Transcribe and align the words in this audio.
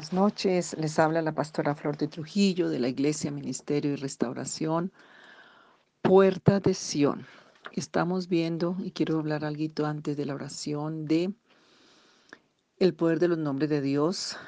Buenas 0.00 0.14
noches, 0.14 0.76
les 0.78 0.98
habla 0.98 1.20
la 1.20 1.34
pastora 1.34 1.74
Flor 1.74 1.98
de 1.98 2.08
Trujillo 2.08 2.70
de 2.70 2.78
la 2.78 2.88
Iglesia 2.88 3.30
Ministerio 3.30 3.92
y 3.92 3.96
Restauración, 3.96 4.92
Puerta 6.00 6.58
de 6.58 6.72
Sión. 6.72 7.26
Estamos 7.72 8.26
viendo, 8.26 8.76
y 8.78 8.92
quiero 8.92 9.18
hablar 9.18 9.44
algo 9.44 9.84
antes 9.84 10.16
de 10.16 10.24
la 10.24 10.34
oración, 10.34 11.04
de 11.04 11.34
el 12.78 12.94
poder 12.94 13.18
de 13.18 13.28
los 13.28 13.36
nombres 13.36 13.68
de 13.68 13.82
Dios, 13.82 14.38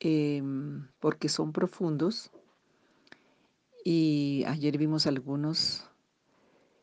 em, 0.00 0.88
porque 1.00 1.28
son 1.28 1.52
profundos. 1.52 2.30
Y 3.84 4.42
ayer 4.46 4.78
vimos 4.78 5.06
algunos. 5.06 5.86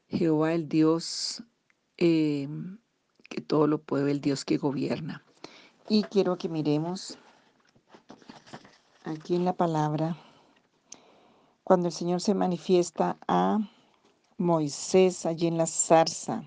Jehová 0.09 0.53
el 0.53 0.70
Dios 0.70 1.41
em, 1.98 2.77
que 3.31 3.41
todo 3.41 3.65
lo 3.65 3.81
puede, 3.81 4.12
el 4.12 4.21
Dios 4.21 4.45
que 4.45 4.57
gobierna. 4.57 5.26
Y 5.90 6.03
quiero 6.03 6.38
que 6.38 6.49
miremos 6.49 7.17
aquí 9.03 9.35
en 9.35 9.45
la 9.45 9.53
palabra, 9.53 10.15
cuando 11.63 11.87
el 11.87 11.93
Señor 11.93 12.21
se 12.21 12.33
manifiesta 12.33 13.17
a 13.27 13.59
Moisés 14.37 15.25
allí 15.25 15.47
en 15.47 15.57
la 15.57 15.67
zarza, 15.67 16.43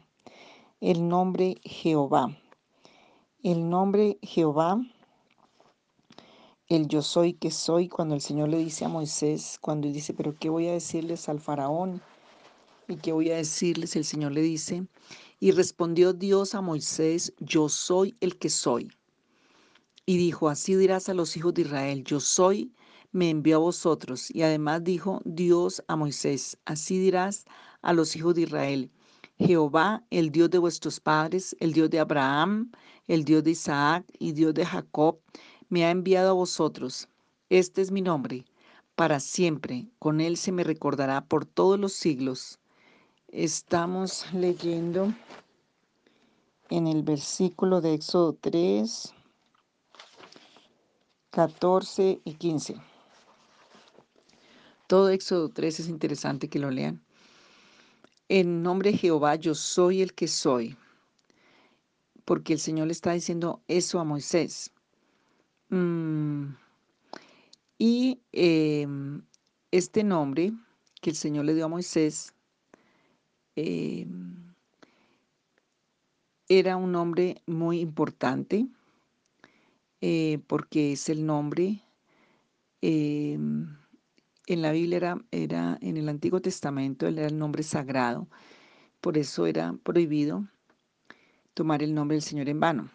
el 0.81 1.09
nombre 1.09 1.57
Jehová. 1.65 2.37
El 3.43 3.69
nombre 3.69 4.19
Jehová, 4.23 4.81
el 6.69 6.89
yo 6.89 7.03
soy 7.03 7.35
que 7.35 7.51
soy, 7.51 7.89
cuando 7.89 8.15
el 8.15 8.21
Señor 8.21 8.49
le 8.49 8.59
dice 8.59 8.85
a 8.85 8.89
Moisés, 8.89 9.59
cuando 9.61 9.89
dice, 9.89 10.15
pero 10.15 10.35
¿qué 10.35 10.49
voy 10.49 10.69
a 10.69 10.73
decirles 10.73 11.29
al 11.29 11.41
faraón? 11.41 12.01
¿Y 12.89 12.97
qué 12.97 13.13
voy 13.13 13.31
a 13.31 13.37
decirles? 13.37 13.97
El 13.97 14.05
Señor 14.05 14.33
le 14.33 14.41
dice, 14.41 14.87
y 15.41 15.51
respondió 15.51 16.13
Dios 16.15 16.55
a 16.55 16.63
Moisés, 16.63 17.35
yo 17.39 17.69
soy 17.69 18.17
el 18.21 18.39
que 18.39 18.49
soy. 18.49 18.91
Y 20.07 20.17
dijo, 20.19 20.49
así 20.49 20.75
dirás 20.75 21.09
a 21.09 21.15
los 21.15 21.37
hijos 21.37 21.55
de 21.55 21.63
Israel, 21.63 22.05
yo 22.05 22.21
soy, 22.21 22.73
me 23.13 23.31
envió 23.31 23.57
a 23.57 23.61
vosotros. 23.61 24.31
Y 24.31 24.43
además 24.43 24.85
dijo 24.85 25.21
Dios 25.25 25.83
a 25.89 25.97
Moisés, 25.97 26.59
así 26.67 26.99
dirás 26.99 27.45
a 27.83 27.93
los 27.93 28.15
hijos 28.17 28.35
de 28.35 28.43
Israel, 28.43 28.91
Jehová, 29.39 30.05
el 30.11 30.31
Dios 30.31 30.51
de 30.51 30.59
vuestros 30.59 31.01
padres, 31.01 31.57
el 31.61 31.73
Dios 31.73 31.91
de 31.91 32.01
Abraham, 32.01 32.71
el 33.09 33.25
Dios 33.25 33.43
de 33.45 33.53
Isaac 33.53 34.05
y 34.19 34.33
Dios 34.33 34.55
de 34.55 34.67
Jacob, 34.67 35.19
me 35.69 35.85
ha 35.85 35.91
enviado 35.91 36.31
a 36.31 36.35
vosotros. 36.35 37.09
Este 37.49 37.83
es 37.83 37.91
mi 37.91 38.01
nombre, 38.01 38.45
para 38.95 39.21
siempre. 39.21 39.87
Con 39.99 40.21
él 40.21 40.37
se 40.37 40.53
me 40.53 40.65
recordará 40.65 41.25
por 41.25 41.47
todos 41.47 41.79
los 41.79 41.93
siglos. 41.93 42.59
Estamos 43.29 44.27
leyendo 44.33 45.13
en 46.71 46.87
el 46.87 47.03
versículo 47.03 47.81
de 47.81 47.95
Éxodo 47.95 48.37
3, 48.41 49.15
14 51.35 52.21
y 52.25 52.35
15. 52.35 52.77
Todo 54.87 55.09
Éxodo 55.11 55.49
3 55.49 55.81
es 55.81 55.89
interesante 55.89 56.49
que 56.49 56.61
lo 56.61 56.71
lean. 56.71 57.03
En 58.29 58.63
nombre 58.63 58.93
de 58.93 58.99
Jehová 58.99 59.35
yo 59.35 59.57
soy 59.57 60.01
el 60.01 60.15
que 60.15 60.29
soy. 60.29 60.77
Porque 62.25 62.53
el 62.53 62.61
Señor 62.61 62.87
le 62.87 62.93
está 62.93 63.15
diciendo 63.15 63.61
eso 63.67 63.99
a 63.99 64.05
Moisés. 64.05 64.71
Mm, 65.71 66.55
y 67.79 68.21
em, 68.31 69.21
este 69.73 70.05
nombre 70.05 70.53
que 71.01 71.11
el 71.11 71.17
Señor 71.17 71.47
le 71.47 71.55
dio 71.55 71.65
a 71.65 71.69
Moisés 71.69 72.33
em, 73.57 74.55
era 76.49 76.77
un 76.77 76.93
nombre 76.93 77.43
muy 77.47 77.81
importante 77.81 78.69
eh, 80.07 80.39
porque 80.49 80.93
es 80.93 81.09
el 81.09 81.25
nombre, 81.25 81.81
em, 82.83 83.75
en 84.47 84.61
la 84.61 84.71
Biblia 84.71 84.99
era, 85.31 85.79
en 85.81 85.97
el 85.97 86.11
Antiguo 86.11 86.43
Testamento, 86.43 87.07
era 87.07 87.27
el 87.27 87.39
nombre 87.39 87.63
sagrado, 87.63 88.29
por 89.01 89.17
eso 89.17 89.47
era 89.47 89.73
prohibido 89.83 90.47
tomar 91.55 91.83
el 91.83 91.95
nombre 91.95 92.17
del 92.17 92.23
Señor 92.23 92.51
en 92.51 92.61
vano. 92.61 92.91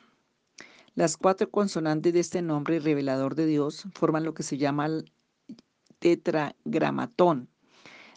Las 0.93 1.17
cuatro 1.17 1.49
consonantes 1.49 2.13
de 2.13 2.19
este 2.19 2.43
nombre 2.43 2.79
revelador 2.79 3.33
de 3.33 3.47
Dios 3.47 3.87
forman 3.95 4.23
lo 4.23 4.35
que 4.35 4.43
se 4.43 4.59
llama 4.59 4.85
el 4.85 5.11
tetragramatón. 5.97 7.49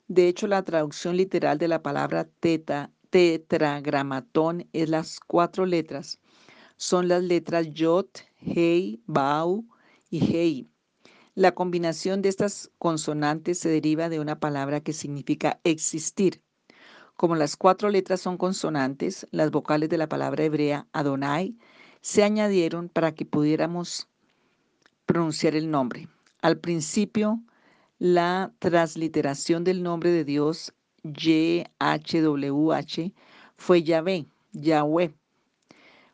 De 0.07 0.29
hecho, 0.29 0.47
la 0.49 0.65
traducción 0.65 1.17
literal 1.17 1.57
de 1.57 1.69
la 1.69 1.83
palabra 1.83 2.29
teta, 2.41 2.91
tetragramatón 3.09 4.69
es 4.75 4.91
las 4.91 5.19
cuatro 5.19 5.65
letras. 5.65 6.21
Son 6.77 7.09
las 7.09 7.23
letras 7.23 7.73
Yod, 7.73 8.07
Hei, 8.41 9.01
Bau 9.07 9.65
y 10.11 10.25
Hei. 10.25 10.69
La 11.35 11.53
combinación 11.53 12.21
de 12.21 12.29
estas 12.29 12.71
consonantes 12.79 13.59
se 13.59 13.69
deriva 13.69 14.09
de 14.09 14.21
una 14.21 14.39
palabra 14.39 14.81
que 14.81 14.93
significa 14.93 15.61
existir. 15.65 16.43
Como 17.17 17.37
las 17.37 17.57
cuatro 17.57 17.89
letras 17.89 18.21
son 18.21 18.37
consonantes, 18.37 19.27
las 19.31 19.51
vocales 19.51 19.89
de 19.89 19.99
la 19.99 20.09
palabra 20.09 20.45
hebrea 20.45 20.87
Adonai 20.93 21.57
se 22.01 22.23
añadieron 22.25 22.89
para 22.89 23.15
que 23.15 23.25
pudiéramos 23.25 24.09
pronunciar 25.07 25.55
el 25.55 25.71
nombre. 25.71 26.09
Al 26.43 26.59
principio, 26.59 27.41
la 27.99 28.53
transliteración 28.59 29.63
del 29.65 29.83
nombre 29.83 30.11
de 30.11 30.25
Dios, 30.25 30.75
YHWH, 31.05 31.65
fue 33.57 33.83
Yahvé, 33.85 34.27
Yahweh, 34.53 35.15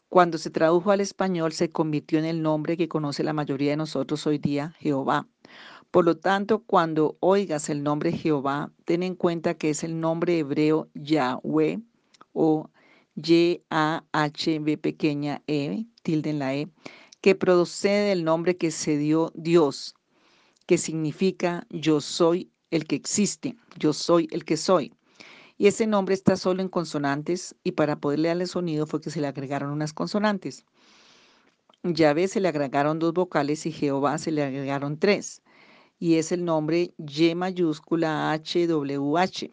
cuando 0.08 0.38
se 0.38 0.50
tradujo 0.50 0.90
al 0.90 1.00
español 1.00 1.52
se 1.52 1.70
convirtió 1.70 2.18
en 2.18 2.24
el 2.24 2.42
nombre 2.42 2.76
que 2.76 2.88
conoce 2.88 3.22
la 3.22 3.32
mayoría 3.32 3.70
de 3.70 3.76
nosotros 3.76 4.26
hoy 4.26 4.38
día, 4.38 4.74
Jehová. 4.78 5.28
Por 5.90 6.04
lo 6.04 6.16
tanto, 6.16 6.64
cuando 6.64 7.16
oigas 7.20 7.68
el 7.68 7.82
nombre 7.82 8.12
Jehová, 8.12 8.72
ten 8.84 9.02
en 9.02 9.14
cuenta 9.14 9.54
que 9.54 9.70
es 9.70 9.84
el 9.84 10.00
nombre 10.00 10.38
hebreo 10.38 10.88
Yahweh 10.94 11.80
o 12.32 12.70
Y-A-H-B 13.14 14.78
pequeña 14.78 15.42
E, 15.46 15.86
tilde 16.02 16.30
en 16.30 16.38
la 16.38 16.54
E, 16.54 16.68
que 17.20 17.34
procede 17.34 18.10
del 18.10 18.24
nombre 18.24 18.56
que 18.56 18.70
se 18.70 18.96
dio 18.96 19.32
Dios, 19.34 19.94
que 20.66 20.78
significa 20.78 21.66
yo 21.70 22.00
soy 22.00 22.50
el 22.70 22.86
que 22.86 22.96
existe, 22.96 23.56
yo 23.76 23.92
soy 23.92 24.28
el 24.30 24.44
que 24.44 24.56
soy. 24.56 24.92
Y 25.58 25.66
ese 25.66 25.88
nombre 25.88 26.14
está 26.14 26.36
solo 26.36 26.62
en 26.62 26.68
consonantes 26.68 27.56
y 27.64 27.72
para 27.72 27.96
poderle 27.96 28.28
darle 28.28 28.46
sonido 28.46 28.86
fue 28.86 29.00
que 29.00 29.10
se 29.10 29.20
le 29.20 29.26
agregaron 29.26 29.70
unas 29.70 29.92
consonantes. 29.92 30.64
Yahvé 31.82 32.28
se 32.28 32.40
le 32.40 32.48
agregaron 32.48 33.00
dos 33.00 33.12
vocales 33.12 33.66
y 33.66 33.72
Jehová 33.72 34.18
se 34.18 34.30
le 34.30 34.44
agregaron 34.44 34.98
tres. 34.98 35.42
Y 35.98 36.14
es 36.14 36.30
el 36.30 36.44
nombre 36.44 36.94
Y 36.96 37.34
mayúscula 37.34 38.32
HWH. 38.32 39.50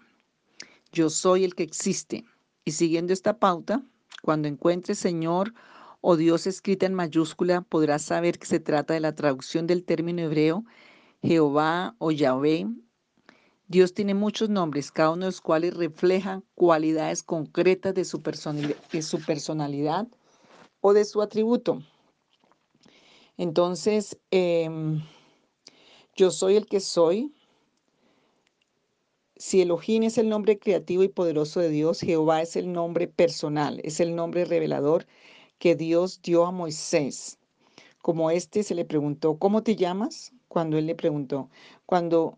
Yo 0.92 1.10
soy 1.10 1.44
el 1.44 1.56
que 1.56 1.64
existe. 1.64 2.24
Y 2.66 2.72
siguiendo 2.72 3.12
esta 3.12 3.40
pauta, 3.40 3.84
cuando 4.22 4.48
encuentres 4.48 5.00
Señor 5.00 5.54
o 6.02 6.18
Dios 6.18 6.46
escrita 6.46 6.86
en 6.86 6.94
mayúscula, 6.94 7.62
podrás 7.62 8.04
saber 8.04 8.38
que 8.38 8.46
se 8.46 8.60
trata 8.60 8.94
de 8.94 9.00
la 9.00 9.16
traducción 9.16 9.66
del 9.66 9.84
término 9.84 10.22
hebreo 10.22 10.66
Jehová 11.24 11.96
o 11.98 12.12
Yahvé 12.12 12.68
Dios 13.68 13.96
tiene 13.96 14.14
muchos 14.14 14.50
nombres, 14.50 14.92
cada 14.92 15.12
uno 15.12 15.22
de 15.22 15.32
los 15.32 15.42
cuales 15.42 15.76
refleja 15.76 16.44
cualidades 16.54 17.24
concretas 17.24 17.96
de 17.96 18.06
su, 18.06 18.22
personalidad, 18.22 20.08
o 20.82 20.94
de 20.94 21.04
su 21.04 21.22
atributo. 21.22 21.82
Entonces, 23.38 24.20
em, 24.30 25.02
yo 26.16 26.30
soy 26.30 26.58
el 26.58 26.68
que 26.68 26.80
soy. 26.80 27.34
Si 29.36 29.62
Elohim 29.62 30.04
es 30.04 30.20
el 30.20 30.30
nombre 30.30 30.60
creativo 30.60 31.02
y 31.02 31.10
poderoso 31.10 31.60
de 31.60 31.70
Dios, 31.70 32.02
Jehová 32.02 32.44
es 32.44 32.56
el 32.56 32.72
nombre 32.72 33.08
personal, 33.08 33.82
es 33.84 34.00
el 34.00 34.16
nombre 34.16 34.46
revelador 34.46 35.08
que 35.58 35.76
Dios 35.76 36.22
dio 36.22 36.46
a 36.46 36.52
Moisés. 36.52 37.40
Como 38.04 38.30
este 38.30 38.62
se 38.62 38.76
le 38.76 38.86
preguntó, 38.86 39.40
¿cómo 39.40 39.64
te 39.64 39.76
llamas? 39.76 40.34
Cuando 40.48 40.78
él 40.78 40.86
le 40.86 40.96
preguntó, 40.96 41.50
cuando 41.88 42.38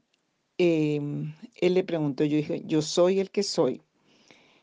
Em, 0.58 1.36
él 1.56 1.74
le 1.76 1.84
preguntó, 1.84 2.24
yo 2.24 2.38
dije, 2.38 2.64
yo 2.66 2.82
soy 2.82 3.20
el 3.20 3.30
que 3.30 3.44
soy. 3.44 3.82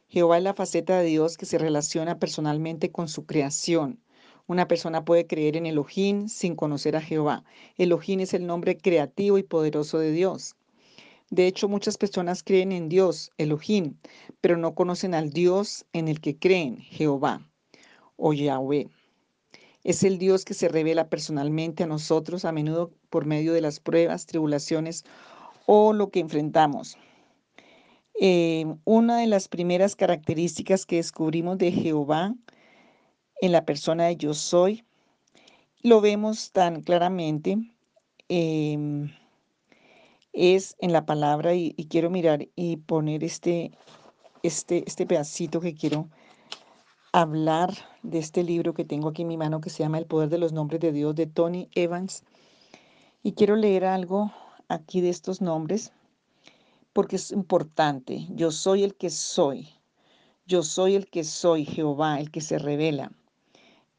Jehová 0.08 0.38
es 0.38 0.44
la 0.44 0.54
faceta 0.54 0.98
de 0.98 1.06
Dios 1.06 1.36
que 1.36 1.46
se 1.46 1.58
relaciona 1.58 2.18
personalmente 2.18 2.90
con 2.90 3.08
su 3.08 3.26
creación. 3.26 4.00
Una 4.46 4.68
persona 4.68 5.04
puede 5.04 5.26
creer 5.26 5.56
en 5.56 5.66
Elohim 5.66 6.28
sin 6.28 6.54
conocer 6.56 6.96
a 6.96 7.00
Jehová. 7.00 7.44
Elohim 7.78 8.20
es 8.20 8.34
el 8.34 8.46
nombre 8.46 8.76
creativo 8.76 9.38
y 9.38 9.42
poderoso 9.42 9.98
de 9.98 10.12
Dios. 10.12 10.56
De 11.30 11.46
hecho, 11.46 11.68
muchas 11.68 11.96
personas 11.96 12.42
creen 12.42 12.72
en 12.72 12.88
Dios, 12.88 13.30
Elohim, 13.38 13.96
pero 14.40 14.56
no 14.56 14.74
conocen 14.74 15.14
al 15.14 15.30
Dios 15.30 15.86
en 15.92 16.08
el 16.08 16.20
que 16.20 16.36
creen, 16.36 16.78
Jehová 16.78 17.48
o 18.16 18.32
Yahweh. 18.32 18.88
Es 19.84 20.02
el 20.02 20.18
Dios 20.18 20.44
que 20.44 20.54
se 20.54 20.68
revela 20.68 21.08
personalmente 21.08 21.82
a 21.82 21.86
nosotros 21.86 22.44
a 22.44 22.52
menudo 22.52 22.92
por 23.10 23.26
medio 23.26 23.52
de 23.52 23.60
las 23.60 23.80
pruebas, 23.80 24.26
tribulaciones 24.26 25.04
o 25.66 25.92
lo 25.92 26.10
que 26.10 26.20
enfrentamos. 26.20 26.96
Eh, 28.20 28.66
una 28.84 29.18
de 29.18 29.26
las 29.26 29.48
primeras 29.48 29.96
características 29.96 30.86
que 30.86 30.96
descubrimos 30.96 31.58
de 31.58 31.72
Jehová 31.72 32.34
en 33.40 33.52
la 33.52 33.64
persona 33.64 34.04
de 34.04 34.16
yo 34.16 34.34
soy 34.34 34.84
lo 35.84 36.00
vemos 36.00 36.50
tan 36.50 36.80
claramente 36.80 37.58
em, 38.28 39.12
es 40.32 40.76
en 40.80 40.92
la 40.92 41.04
palabra 41.04 41.54
y, 41.54 41.72
quiero 41.90 42.08
mirar 42.08 42.48
y 42.56 42.78
poner 42.78 43.22
este, 43.22 43.70
este, 44.42 44.82
este 44.86 45.06
pedacito 45.06 45.60
que 45.60 45.74
quiero 45.74 46.08
hablar 47.12 47.74
de 48.02 48.18
este 48.18 48.42
libro 48.42 48.72
que 48.72 48.86
tengo 48.86 49.10
aquí 49.10 49.22
en 49.22 49.28
mi 49.28 49.36
mano 49.36 49.60
que 49.60 49.68
se 49.68 49.82
llama 49.82 49.98
El 49.98 50.06
Poder 50.06 50.30
de 50.30 50.38
los 50.38 50.54
Nombres 50.54 50.80
de 50.80 50.90
Dios 50.90 51.14
de 51.14 51.26
Tony 51.26 51.68
Evans. 51.74 52.24
Y 53.22 53.32
quiero 53.32 53.54
leer 53.54 53.84
algo 53.84 54.32
aquí 54.68 55.00
de 55.00 55.10
estos 55.10 55.40
nombres 55.40 55.92
porque 56.94 57.16
es 57.16 57.32
importante. 57.32 58.26
Yo 58.30 58.50
soy 58.50 58.84
el 58.84 58.94
que 58.94 59.10
soy. 59.10 59.68
Yo 60.46 60.62
soy 60.62 60.94
el 60.94 61.08
que 61.08 61.24
soy, 61.24 61.66
Jehová, 61.66 62.20
el 62.20 62.30
que 62.30 62.40
se 62.40 62.58
revela. 62.58 63.12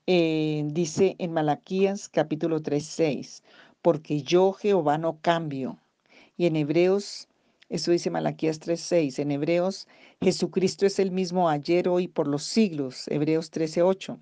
Eh, 0.08 0.64
dice 0.68 1.16
en 1.20 1.34
Malaquías 1.34 2.10
capítulo 2.10 2.62
3, 2.62 2.84
6, 2.86 3.44
porque 3.82 4.22
yo 4.22 4.54
Jehová 4.54 4.98
no 4.98 5.20
cambio. 5.22 5.78
Y 6.38 6.46
en 6.46 6.56
Hebreos, 6.56 7.28
eso 7.70 7.92
dice 7.92 8.12
Malaquías 8.12 8.60
3:6, 8.60 9.20
en 9.20 9.32
Hebreos, 9.32 9.88
Jesucristo 10.22 10.86
es 10.86 11.00
el 11.00 11.12
mismo 11.12 11.50
ayer, 11.50 11.90
hoy, 11.90 12.08
por 12.08 12.28
los 12.28 12.44
siglos, 12.44 13.08
Hebreos 13.08 13.50
13:8. 13.50 14.20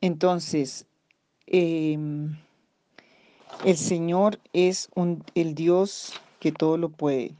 Entonces, 0.00 0.86
em, 1.46 2.36
el 3.64 3.76
Señor 3.76 4.40
es 4.52 4.88
el 5.34 5.54
Dios 5.54 6.12
que 6.40 6.52
todo 6.52 6.76
lo 6.76 6.88
puede. 6.88 7.34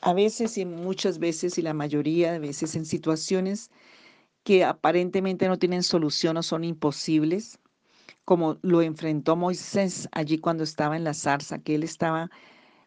A 0.00 0.12
veces 0.12 0.56
y 0.58 0.64
muchas 0.64 1.18
veces 1.18 1.58
y 1.58 1.62
la 1.62 1.74
mayoría 1.74 2.32
de 2.32 2.38
veces 2.38 2.74
en 2.76 2.84
situaciones 2.84 3.70
que 4.44 4.64
aparentemente 4.64 5.48
no 5.48 5.58
tienen 5.58 5.82
solución 5.82 6.36
o 6.36 6.42
son 6.42 6.62
imposibles, 6.62 7.58
como 8.24 8.58
lo 8.62 8.82
enfrentó 8.82 9.34
Moisés 9.34 10.08
allí 10.12 10.38
cuando 10.38 10.64
estaba 10.64 10.96
en 10.96 11.04
la 11.04 11.14
zarza, 11.14 11.58
que 11.58 11.74
él 11.74 11.82
estaba 11.82 12.30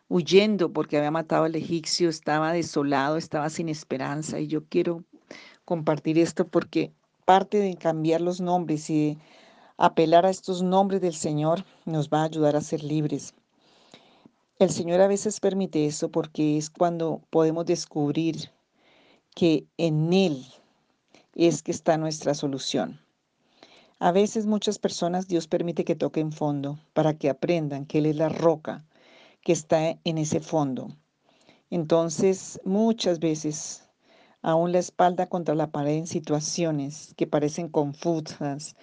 huyendo 0.10 0.74
porque 0.74 0.98
había 0.98 1.12
matado 1.12 1.44
al 1.44 1.56
egipcio, 1.56 2.10
estaba 2.10 2.52
desolado, 2.52 3.18
estaba 3.18 3.50
sin 3.50 3.70
esperanza. 3.70 4.40
Y 4.40 4.48
yo 4.48 4.66
quiero 4.66 5.04
compartir 5.66 6.18
esto 6.18 6.48
porque 6.48 6.92
parte 7.26 7.60
de 7.60 7.76
cambiar 7.76 8.22
los 8.22 8.42
nombres 8.42 8.90
y 8.90 9.08
de 9.08 9.18
apelar 9.80 10.26
a 10.26 10.30
estos 10.30 10.62
nombres 10.62 11.00
del 11.00 11.14
Señor 11.16 11.64
nos 11.86 12.10
va 12.10 12.22
a 12.22 12.26
ayudar 12.26 12.58
a 12.58 12.62
ser 12.62 12.84
libres. 12.84 13.34
El 14.60 14.72
Señor 14.72 15.00
a 15.00 15.08
veces 15.08 15.40
permite 15.40 15.86
eso 15.86 16.10
porque 16.10 16.58
es 16.58 16.70
cuando 16.70 17.22
podemos 17.30 17.66
descubrir 17.66 18.52
que 19.34 19.66
en 19.78 20.12
Él 20.12 20.46
es 21.34 21.64
que 21.64 21.72
está 21.72 21.98
nuestra 21.98 22.34
solución. 22.34 23.00
A 24.00 24.12
veces 24.12 24.46
muchas 24.46 24.80
personas 24.80 25.30
Dios 25.30 25.48
permite 25.48 25.86
que 25.86 25.96
toquen 25.96 26.34
fondo 26.34 26.78
para 26.94 27.18
que 27.18 27.30
aprendan 27.30 27.86
que 27.86 28.00
Él 28.00 28.08
es 28.08 28.18
la 28.18 28.28
roca 28.28 28.86
que 29.44 29.54
está 29.54 29.98
en 30.04 30.18
ese 30.18 30.42
fondo. 30.42 30.90
Entonces, 31.70 32.60
muchas 32.66 33.20
veces, 33.20 33.88
aún 34.42 34.74
la 34.74 34.80
espalda 34.80 35.28
contra 35.28 35.56
la 35.56 35.72
pared 35.72 35.94
en 35.94 36.08
situaciones 36.08 37.14
que 37.16 37.28
parecen 37.28 37.70
confusas, 37.70 38.76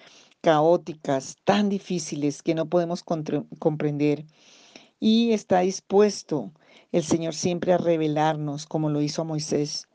caóticas, 0.47 1.39
tan 1.43 1.69
difíciles 1.69 2.41
que 2.41 2.55
no 2.55 2.67
podemos 2.67 3.03
comprender. 3.03 4.27
Y 5.01 5.33
está 5.33 5.59
dispuesto 5.59 6.53
el 6.93 7.03
Señor 7.03 7.35
siempre 7.35 7.73
a 7.73 7.79
revelarnos 7.79 8.65
como 8.65 8.89
lo 8.89 9.03
hizo 9.03 9.23
a 9.23 9.25
Moisés. 9.25 9.89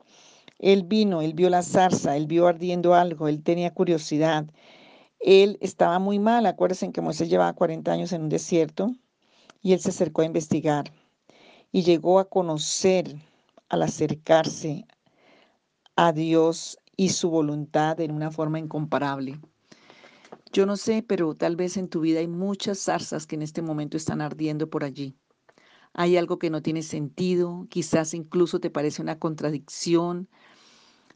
Él 0.58 0.82
vino, 0.82 1.22
él 1.22 1.32
vio 1.32 1.48
la 1.48 1.62
zarza, 1.62 2.18
él 2.18 2.26
vio 2.26 2.46
ardiendo 2.46 2.92
algo, 2.92 3.28
él 3.28 3.42
tenía 3.42 3.72
curiosidad, 3.72 4.44
él 5.20 5.56
estaba 5.62 5.98
muy 5.98 6.18
mal, 6.18 6.44
acuérdense 6.44 6.92
que 6.92 7.00
Moisés 7.00 7.30
llevaba 7.30 7.54
40 7.54 7.90
años 7.90 8.12
en 8.12 8.20
un 8.20 8.28
desierto 8.28 8.94
y 9.62 9.72
él 9.72 9.80
se 9.80 9.88
acercó 9.88 10.20
a 10.20 10.26
investigar 10.26 10.92
y 11.72 11.82
llegó 11.82 12.18
a 12.18 12.28
conocer 12.28 13.16
al 13.70 13.84
acercarse 13.84 14.84
a 15.96 16.12
Dios 16.12 16.76
y 16.94 17.08
su 17.08 17.30
voluntad 17.30 17.98
en 18.00 18.10
una 18.10 18.30
forma 18.30 18.58
incomparable. 18.58 19.40
Yo 20.52 20.66
no 20.66 20.76
sé, 20.76 21.02
pero 21.02 21.34
tal 21.34 21.56
vez 21.56 21.76
en 21.76 21.88
tu 21.88 22.00
vida 22.00 22.20
hay 22.20 22.28
muchas 22.28 22.78
zarzas 22.78 23.26
que 23.26 23.36
en 23.36 23.42
este 23.42 23.62
momento 23.62 23.96
están 23.96 24.20
ardiendo 24.20 24.68
por 24.68 24.84
allí. 24.84 25.16
Hay 25.94 26.16
algo 26.16 26.38
que 26.38 26.50
no 26.50 26.62
tiene 26.62 26.82
sentido, 26.82 27.66
quizás 27.70 28.14
incluso 28.14 28.60
te 28.60 28.70
parece 28.70 29.02
una 29.02 29.18
contradicción, 29.18 30.28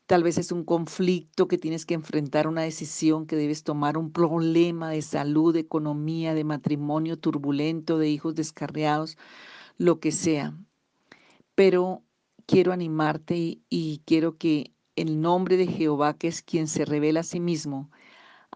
Tal 0.07 0.23
vez 0.23 0.39
es 0.39 0.53
un 0.53 0.65
conflicto 0.65 1.49
que 1.49 1.59
tienes 1.59 1.85
que 1.85 1.95
enfrentar, 1.95 2.47
una 2.47 2.63
decisión 2.63 3.27
que 3.27 3.35
debes 3.35 3.65
tomar, 3.65 3.99
un 3.99 4.13
problema 4.13 4.89
de 4.91 5.03
salud, 5.03 5.53
de 5.53 5.61
economía, 5.61 6.33
de 6.33 6.45
matrimonio 6.45 7.19
turbulento, 7.19 7.99
de 7.99 8.09
hijos 8.09 8.37
descarriados, 8.37 9.19
lo 9.79 9.99
que 9.99 10.13
sea. 10.13 10.57
Pero 11.57 12.05
quiero 12.47 12.73
animarte 12.73 13.59
y, 13.69 14.03
quiero 14.07 14.37
que 14.39 14.73
el 14.95 15.21
nombre 15.21 15.57
de 15.57 15.67
Jehová, 15.67 16.15
que 16.15 16.29
es 16.29 16.41
quien 16.41 16.69
se 16.69 16.85
revela 16.85 17.21
a 17.21 17.25
sí 17.25 17.41
mismo, 17.41 17.91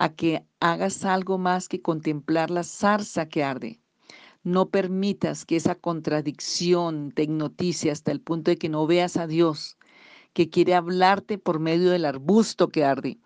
a 0.00 0.08
que 0.08 0.46
hagas 0.60 1.04
algo 1.04 1.36
más 1.36 1.68
que 1.68 1.82
contemplar 1.82 2.50
la 2.50 2.64
zarza 2.64 3.28
que 3.28 3.44
arde. 3.44 3.82
No 4.42 4.70
permitas 4.70 5.44
que 5.44 5.56
esa 5.56 5.74
contradicción 5.74 7.12
te 7.12 7.24
hipnotice 7.24 7.90
hasta 7.90 8.10
el 8.10 8.22
punto 8.22 8.50
de 8.50 8.56
que 8.56 8.70
no 8.70 8.86
veas 8.86 9.18
a 9.18 9.26
Dios 9.26 9.76
que 10.32 10.48
quiere 10.48 10.74
hablarte 10.74 11.36
por 11.36 11.58
medio 11.58 11.90
del 11.90 12.06
arbusto 12.06 12.68
que 12.68 12.82
arde, 12.82 13.18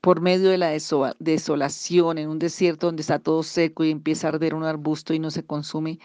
por 0.00 0.22
medio 0.22 0.48
de 0.48 0.56
la 0.56 0.70
desolación 1.18 2.16
en 2.16 2.30
un 2.30 2.38
desierto 2.38 2.86
donde 2.86 3.02
está 3.02 3.18
todo 3.18 3.42
seco 3.42 3.84
y 3.84 3.90
empieza 3.90 4.28
a 4.28 4.30
arder 4.30 4.54
un 4.54 4.64
arbusto 4.64 5.12
y 5.12 5.18
no 5.18 5.30
se 5.30 5.44
consume, 5.44 5.98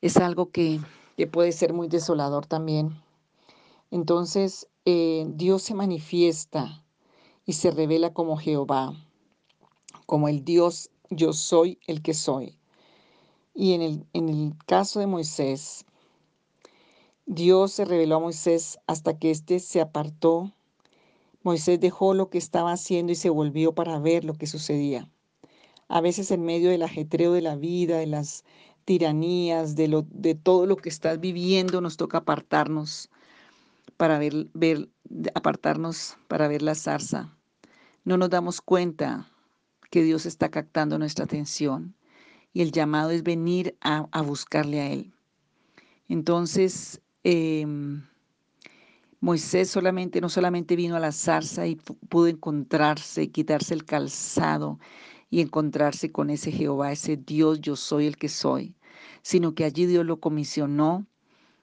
es 0.00 0.16
algo 0.16 0.50
que, 0.50 0.80
puede 1.30 1.52
ser 1.52 1.74
muy 1.74 1.86
desolador 1.86 2.46
también. 2.46 3.00
Entonces, 3.92 4.66
eh, 4.84 5.26
Dios 5.28 5.62
se 5.62 5.74
manifiesta 5.74 6.82
y 7.44 7.52
se 7.52 7.70
revela 7.70 8.12
como 8.12 8.36
Jehová, 8.36 8.94
como 10.08 10.30
el 10.30 10.42
Dios, 10.42 10.90
yo 11.10 11.34
soy 11.34 11.78
el 11.86 12.00
que 12.00 12.14
soy. 12.14 12.58
Y 13.54 13.74
en 13.74 13.82
el, 13.82 14.06
en 14.14 14.30
el 14.30 14.54
caso 14.64 15.00
de 15.00 15.06
Moisés, 15.06 15.84
Dios 17.26 17.72
se 17.72 17.84
reveló 17.84 18.16
a 18.16 18.20
Moisés 18.20 18.78
hasta 18.86 19.18
que 19.18 19.30
éste 19.30 19.60
se 19.60 19.82
apartó. 19.82 20.50
Moisés 21.42 21.78
dejó 21.78 22.14
lo 22.14 22.30
que 22.30 22.38
estaba 22.38 22.72
haciendo 22.72 23.12
y 23.12 23.16
se 23.16 23.28
volvió 23.28 23.74
para 23.74 23.98
ver 23.98 24.24
lo 24.24 24.32
que 24.32 24.46
sucedía. 24.46 25.10
A 25.88 26.00
veces 26.00 26.30
en 26.30 26.42
medio 26.42 26.70
del 26.70 26.84
ajetreo 26.84 27.34
de 27.34 27.42
la 27.42 27.56
vida, 27.56 27.98
de 27.98 28.06
las 28.06 28.44
tiranías, 28.86 29.76
de, 29.76 29.88
lo, 29.88 30.06
de 30.08 30.34
todo 30.34 30.64
lo 30.64 30.76
que 30.76 30.88
estás 30.88 31.20
viviendo, 31.20 31.82
nos 31.82 31.98
toca 31.98 32.18
apartarnos 32.18 33.10
para 33.98 34.18
ver, 34.18 34.46
ver, 34.54 34.88
apartarnos 35.34 36.16
para 36.28 36.48
ver 36.48 36.62
la 36.62 36.74
zarza. 36.74 37.36
No 38.04 38.16
nos 38.16 38.30
damos 38.30 38.62
cuenta 38.62 39.30
que 39.90 40.02
Dios 40.02 40.26
está 40.26 40.50
captando 40.50 40.98
nuestra 40.98 41.24
atención 41.24 41.94
y 42.52 42.62
el 42.62 42.72
llamado 42.72 43.10
es 43.10 43.22
venir 43.22 43.76
a, 43.80 44.06
buscarle 44.22 44.80
a 44.80 44.90
Él. 44.90 45.12
Entonces, 46.08 47.00
Em, 47.30 48.02
Moisés 49.20 49.68
solamente, 49.68 50.20
no 50.20 50.28
solamente 50.28 50.76
vino 50.76 50.96
a 50.96 51.00
la 51.00 51.12
zarza 51.12 51.66
y 51.66 51.76
pudo 52.08 52.28
encontrarse, 52.28 53.30
quitarse 53.30 53.74
el 53.74 53.84
calzado 53.84 54.78
y 55.28 55.40
encontrarse 55.40 56.10
con 56.10 56.30
ese 56.30 56.52
Jehová, 56.52 56.92
ese 56.92 57.18
Dios, 57.18 57.60
yo 57.60 57.76
soy 57.76 58.06
el 58.06 58.16
que 58.16 58.28
soy, 58.28 58.76
sino 59.22 59.54
que 59.54 59.64
allí 59.64 59.84
Dios 59.86 60.06
lo 60.06 60.20
comisionó 60.20 61.06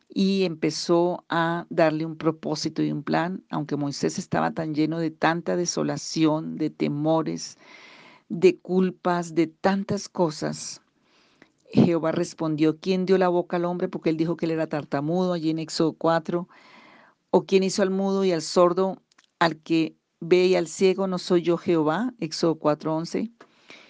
y 0.09 0.43
empezó 0.43 1.25
a 1.29 1.65
darle 1.69 2.05
un 2.05 2.17
propósito 2.17 2.83
y 2.83 2.91
un 2.91 3.01
plan, 3.01 3.43
aunque 3.49 3.77
Moisés 3.77 4.19
estaba 4.19 4.51
tan 4.51 4.75
lleno 4.75 4.99
de 4.99 5.09
tanta 5.09 5.55
desolación, 5.55 6.57
de 6.57 6.69
temores, 6.69 7.57
de 8.29 8.59
culpas, 8.59 9.35
de 9.35 9.47
tantas 9.47 10.09
cosas. 10.09 10.81
Jehová 11.67 12.11
respondió, 12.11 12.79
¿quién 12.79 13.05
dio 13.05 13.17
la 13.17 13.27
boca 13.27 13.57
al 13.57 13.65
hombre? 13.65 13.87
Porque 13.87 14.09
él 14.09 14.17
dijo 14.17 14.37
que 14.37 14.45
él 14.45 14.51
era 14.51 14.67
tartamudo, 14.67 15.33
allí 15.33 15.49
en 15.49 15.59
Éxodo 15.59 15.93
4. 15.93 16.47
¿O 17.31 17.45
quién 17.45 17.63
hizo 17.63 17.81
al 17.81 17.89
mudo 17.89 18.23
y 18.23 18.31
al 18.31 18.41
sordo, 18.41 19.01
al 19.39 19.57
que 19.57 19.95
ve 20.19 20.45
y 20.45 20.55
al 20.55 20.67
ciego? 20.67 21.07
¿No 21.07 21.17
soy 21.17 21.41
yo 21.41 21.57
Jehová? 21.57 22.13
Éxodo 22.19 22.55
4:11. 22.55 23.31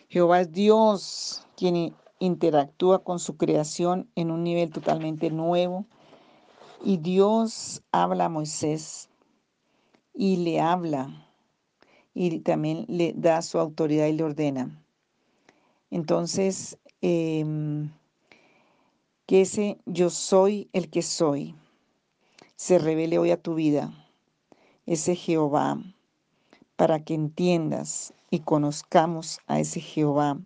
Jehová 0.10 0.42
es 0.42 0.52
Dios 0.52 1.46
quien 1.56 1.96
interactúa 2.20 3.04
con 3.04 3.20
su 3.20 3.38
creación 3.38 4.10
en 4.16 4.32
un 4.32 4.44
nivel 4.44 4.72
totalmente 4.72 5.30
nuevo. 5.30 5.86
Y 6.84 6.98
Dios 6.98 7.84
habla 7.92 8.26
a 8.26 8.30
Moisés 8.30 9.10
y 10.14 10.38
le 10.38 10.62
habla 10.62 11.25
y 12.16 12.40
también 12.40 12.86
le 12.88 13.14
da 13.16 13.44
su 13.44 13.60
autoridad 13.60 14.08
y 14.08 14.14
le 14.14 14.24
ordena. 14.24 14.82
Entonces, 15.92 16.80
Em, 17.08 17.92
que 19.28 19.42
ese 19.42 19.78
yo 19.86 20.10
soy 20.10 20.70
el 20.74 20.90
que 20.90 21.04
soy 21.04 21.54
se 22.56 22.80
revele 22.80 23.20
hoy 23.20 23.30
a 23.30 23.40
tu 23.40 23.54
vida. 23.54 23.94
Ese 24.88 25.16
Jehová 25.16 25.78
para 26.78 27.04
que 27.04 27.14
entiendas 27.14 28.12
y 28.32 28.40
conozcamos 28.40 29.40
a 29.46 29.60
ese 29.60 29.82
Jehová. 29.82 30.40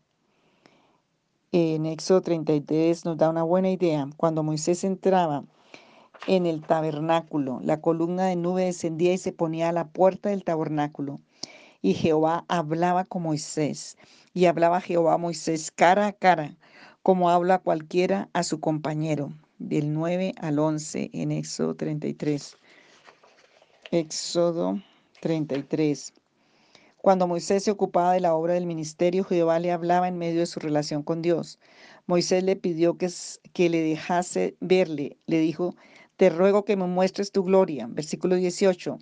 En 1.53 1.85
Éxodo 1.85 2.19
33 2.19 3.05
nos 3.05 3.15
da 3.15 3.29
una 3.29 3.43
buena 3.43 3.69
idea. 3.69 4.09
Cuando 4.17 4.43
Moisés 4.43 4.83
entraba 4.83 5.45
en 6.27 6.45
el 6.45 6.61
tabernáculo, 6.61 7.61
la 7.63 7.79
columna 7.79 8.25
de 8.25 8.35
nube 8.35 8.65
descendía 8.65 9.13
y 9.13 9.17
se 9.17 9.31
ponía 9.31 9.69
a 9.69 9.71
la 9.71 9.87
puerta 9.87 10.27
del 10.27 10.43
tabernáculo. 10.43 11.21
Y 11.81 11.93
Jehová 11.93 12.45
hablaba 12.47 13.05
con 13.05 13.23
Moisés. 13.23 13.97
Y 14.33 14.45
hablaba 14.45 14.81
Jehová 14.81 15.13
a 15.13 15.17
Moisés 15.17 15.71
cara 15.71 16.07
a 16.07 16.13
cara, 16.13 16.57
como 17.03 17.29
habla 17.29 17.59
cualquiera 17.59 18.29
a 18.33 18.43
su 18.43 18.59
compañero. 18.59 19.31
Del 19.59 19.93
9 19.93 20.33
al 20.39 20.59
11 20.59 21.09
en 21.13 21.31
Éxodo 21.31 21.75
33. 21.75 22.57
Éxodo 23.91 24.81
33. 25.21 26.13
Cuando 27.01 27.27
Moisés 27.27 27.63
se 27.63 27.71
ocupaba 27.71 28.13
de 28.13 28.19
la 28.19 28.35
obra 28.35 28.53
del 28.53 28.65
ministerio, 28.65 29.23
Jehová 29.23 29.59
le 29.59 29.71
hablaba 29.71 30.07
en 30.07 30.17
medio 30.17 30.41
de 30.41 30.45
su 30.45 30.59
relación 30.59 31.01
con 31.01 31.21
Dios. 31.21 31.57
Moisés 32.07 32.43
le 32.43 32.55
pidió 32.55 32.97
que, 32.97 33.09
que 33.53 33.69
le 33.69 33.81
dejase 33.81 34.57
verle. 34.59 35.17
Le 35.25 35.39
dijo, 35.39 35.75
te 36.17 36.29
ruego 36.29 36.65
que 36.65 36.75
me 36.75 36.87
muestres 36.87 37.31
tu 37.31 37.43
gloria. 37.43 37.87
Versículo 37.89 38.35
18. 38.35 38.99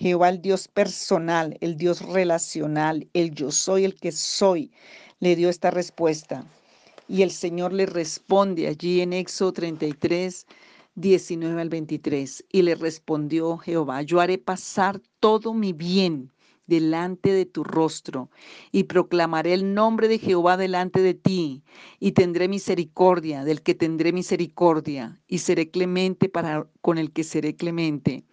Jehová 0.00 0.30
el 0.30 0.40
Dios 0.40 0.66
personal, 0.66 1.58
el 1.60 1.76
Dios 1.76 2.00
relacional, 2.00 3.06
el 3.12 3.32
yo 3.32 3.50
soy 3.50 3.84
el 3.84 3.96
que 3.96 4.12
soy, 4.12 4.72
le 5.18 5.36
dio 5.36 5.50
esta 5.50 5.70
respuesta. 5.70 6.46
Y 7.06 7.20
el 7.20 7.30
Señor 7.30 7.74
le 7.74 7.84
responde 7.84 8.66
allí 8.66 9.02
en 9.02 9.12
Éxodo 9.12 9.52
33, 9.52 10.46
19 10.94 11.60
al 11.60 11.68
23. 11.68 12.46
Y 12.50 12.62
le 12.62 12.76
respondió 12.76 13.58
Jehová, 13.58 14.00
yo 14.00 14.20
haré 14.20 14.38
pasar 14.38 15.02
todo 15.20 15.52
mi 15.52 15.74
bien 15.74 16.32
delante 16.66 17.30
de 17.30 17.44
tu 17.44 17.62
rostro, 17.62 18.30
y 18.72 18.84
proclamaré 18.84 19.52
el 19.52 19.74
nombre 19.74 20.08
de 20.08 20.18
Jehová 20.18 20.56
delante 20.56 21.02
de 21.02 21.12
ti, 21.12 21.62
y 21.98 22.12
tendré 22.12 22.48
misericordia 22.48 23.44
del 23.44 23.60
que 23.60 23.74
tendré 23.74 24.14
misericordia, 24.14 25.20
y 25.28 25.38
seré 25.38 25.70
clemente 25.70 26.30
para 26.30 26.66
con 26.80 26.96
el 26.96 27.12
que 27.12 27.22
seré 27.22 27.54
clemente. 27.54 28.24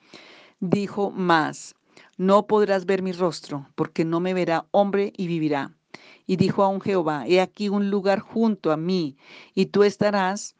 Dijo 0.59 1.11
más, 1.11 1.75
no 2.17 2.47
podrás 2.47 2.87
ver 2.87 3.03
mi 3.03 3.11
rostro, 3.11 3.69
porque 3.75 4.03
no 4.05 4.19
me 4.19 4.33
verá 4.33 4.65
hombre 4.71 5.13
y 5.15 5.27
vivirá. 5.27 5.77
Y 6.25 6.37
dijo 6.37 6.63
a 6.63 6.67
un 6.67 6.81
Jehová, 6.81 7.27
he 7.27 7.41
aquí 7.41 7.69
un 7.69 7.91
lugar 7.91 8.19
junto 8.19 8.71
a 8.71 8.77
mí, 8.77 9.17
y 9.53 9.67
tú 9.67 9.83
estarás 9.83 10.55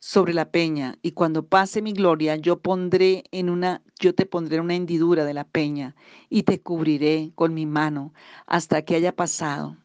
sobre 0.00 0.34
la 0.34 0.50
peña, 0.50 0.98
y 1.00 1.12
cuando 1.12 1.46
pase 1.46 1.80
mi 1.80 1.94
gloria, 1.94 2.36
yo 2.36 2.60
pondré 2.60 3.24
en 3.32 3.48
una, 3.48 3.80
yo 3.98 4.14
te 4.14 4.26
pondré 4.26 4.60
una 4.60 4.74
hendidura 4.74 5.24
de 5.24 5.32
la 5.32 5.44
peña, 5.44 5.96
y 6.28 6.42
te 6.42 6.60
cubriré 6.60 7.32
con 7.34 7.54
mi 7.54 7.64
mano 7.64 8.12
hasta 8.46 8.82
que 8.82 8.96
haya 8.96 9.16
pasado. 9.16 9.78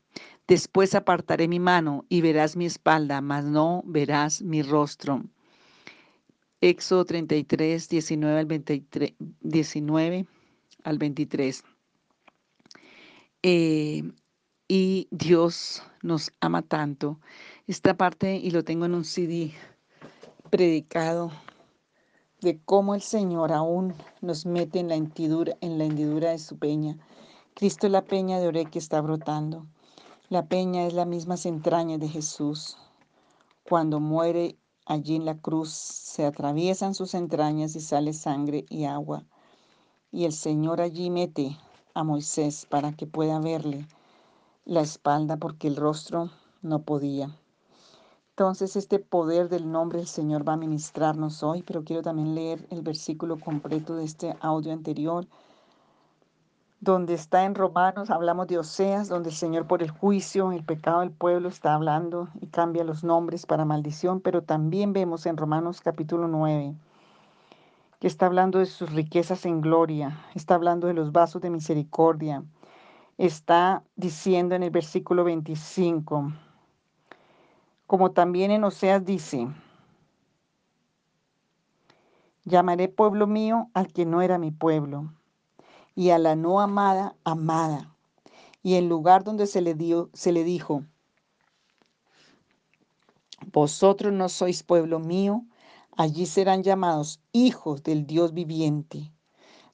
Después 0.46 0.94
apartaré 0.94 1.48
mi 1.48 1.60
mano 1.60 2.06
y 2.10 2.20
verás 2.20 2.58
mi 2.58 2.66
espalda, 2.66 3.22
mas 3.22 3.46
no 3.46 3.82
verás 3.86 4.42
mi 4.42 4.62
rostro. 4.62 5.24
Éxodo 6.62 7.06
33, 7.06 7.88
19 7.90 8.40
al 8.40 8.46
23. 8.46 9.14
19 9.42 10.26
al 10.84 10.98
23. 10.98 11.64
Eh, 13.44 14.04
y 14.68 15.08
Dios 15.12 15.84
nos 16.02 16.32
ama 16.40 16.62
tanto. 16.62 17.20
Esta 17.68 17.96
parte, 17.96 18.36
y 18.36 18.52
lo 18.52 18.64
tengo 18.64 18.86
en 18.86 18.96
un 18.96 19.06
CD, 19.06 19.54
predicado 20.50 21.32
de 22.42 22.60
cómo 22.66 22.96
el 22.96 23.02
Señor 23.02 23.52
aún 23.52 23.94
nos 24.22 24.46
mete 24.46 24.80
en 24.80 24.90
la 24.90 24.96
hendidura, 24.96 25.56
en 25.62 25.78
la 25.78 25.86
hendidura 25.86 26.32
de 26.32 26.40
su 26.40 26.58
peña. 26.58 26.98
Cristo 27.54 27.88
es 27.88 27.92
la 27.92 28.04
peña 28.04 28.40
de 28.40 28.48
Oré 28.48 28.66
que 28.66 28.80
está 28.80 29.02
brotando. 29.02 29.66
La 30.30 30.48
peña 30.48 30.86
es 30.86 30.94
la 30.94 31.06
misma 31.06 31.36
entrañas 31.46 32.00
de 32.00 32.10
Jesús. 32.10 32.78
Cuando 33.64 34.00
muere 34.00 34.58
allí 34.88 35.16
en 35.16 35.26
la 35.26 35.38
cruz, 35.38 35.70
se 35.70 36.26
atraviesan 36.26 36.96
sus 36.96 37.14
entrañas 37.14 37.76
y 37.76 37.82
sale 37.82 38.14
sangre 38.14 38.66
y 38.70 38.86
agua. 38.86 39.24
Y 40.12 40.26
el 40.26 40.34
Señor 40.34 40.82
allí 40.82 41.10
mete 41.10 41.58
a 41.94 42.04
Moisés 42.04 42.66
para 42.70 42.94
que 42.94 43.06
pueda 43.06 43.40
verle 43.40 43.86
la 44.66 44.82
espalda 44.82 45.38
porque 45.38 45.68
el 45.68 45.76
rostro 45.76 46.32
no 46.62 46.84
podía. 46.84 47.36
Entonces 48.30 48.76
este 48.76 49.00
poder 49.00 49.50
del 49.50 49.72
nombre 49.72 50.00
del 50.00 50.08
Señor 50.08 50.48
va 50.48 50.54
a 50.54 50.58
ministrarnos 50.58 51.42
hoy, 51.44 51.64
pero 51.64 51.84
quiero 51.84 52.04
también 52.04 52.36
leer 52.36 52.68
el 52.70 52.82
versículo 52.82 53.40
completo 53.40 53.96
de 53.96 54.06
este 54.06 54.36
audio 54.42 54.74
anterior, 54.74 55.28
donde 56.80 57.14
está 57.16 57.46
en 57.46 57.56
Romanos, 57.56 58.10
hablamos 58.10 58.48
de 58.48 58.60
Oseas, 58.60 59.08
donde 59.08 59.30
el 59.30 59.36
Señor 59.36 59.68
por 59.68 59.82
el 59.82 59.92
juicio, 59.92 60.52
el 60.52 60.64
pecado 60.64 61.00
del 61.02 61.12
pueblo 61.12 61.50
está 61.50 61.74
hablando 61.74 62.30
y 62.40 62.48
cambia 62.48 62.84
los 62.84 63.04
nombres 63.04 63.46
para 63.46 63.66
maldición, 63.66 64.22
pero 64.22 64.44
también 64.44 64.94
vemos 64.94 65.26
en 65.26 65.38
Romanos 65.38 65.82
capítulo 65.82 66.28
9 66.28 66.76
que 68.00 68.08
está 68.08 68.28
hablando 68.28 68.60
de 68.60 68.68
sus 68.68 68.92
riquezas 68.92 69.46
en 69.46 69.62
gloria, 69.62 70.24
está 70.36 70.56
hablando 70.56 70.88
de 70.88 70.94
los 70.94 71.12
vasos 71.12 71.42
de 71.42 71.50
misericordia, 71.50 72.44
está 73.18 73.84
diciendo 73.96 74.54
en 74.56 74.64
el 74.64 74.70
versículo 74.70 75.24
25, 75.24 76.32
como 77.88 78.12
también 78.12 78.52
en 78.52 78.64
Oseas 78.64 79.04
dice, 79.04 79.48
llamaré 82.46 82.88
pueblo 82.88 83.26
mío 83.26 83.70
al 83.74 83.92
que 83.92 84.06
no 84.06 84.22
era 84.22 84.38
mi 84.38 84.52
pueblo, 84.52 85.12
y 85.98 86.12
a 86.12 86.20
la 86.20 86.36
no 86.36 86.62
amada, 86.62 87.16
amada. 87.24 87.98
Y 88.62 88.76
en 88.76 88.88
lugar 88.88 89.24
donde 89.24 89.48
se 89.48 89.62
le 89.62 89.74
dio, 89.74 90.12
se 90.14 90.32
le 90.32 90.44
dijo, 90.44 90.84
vosotros 93.52 94.14
no 94.14 94.30
sois 94.30 94.62
pueblo 94.62 95.00
mío, 95.00 95.44
allí 95.98 96.28
serán 96.28 96.62
llamados 96.62 97.20
hijos 97.32 97.82
del 97.82 98.06
Dios 98.06 98.36
viviente. 98.36 99.12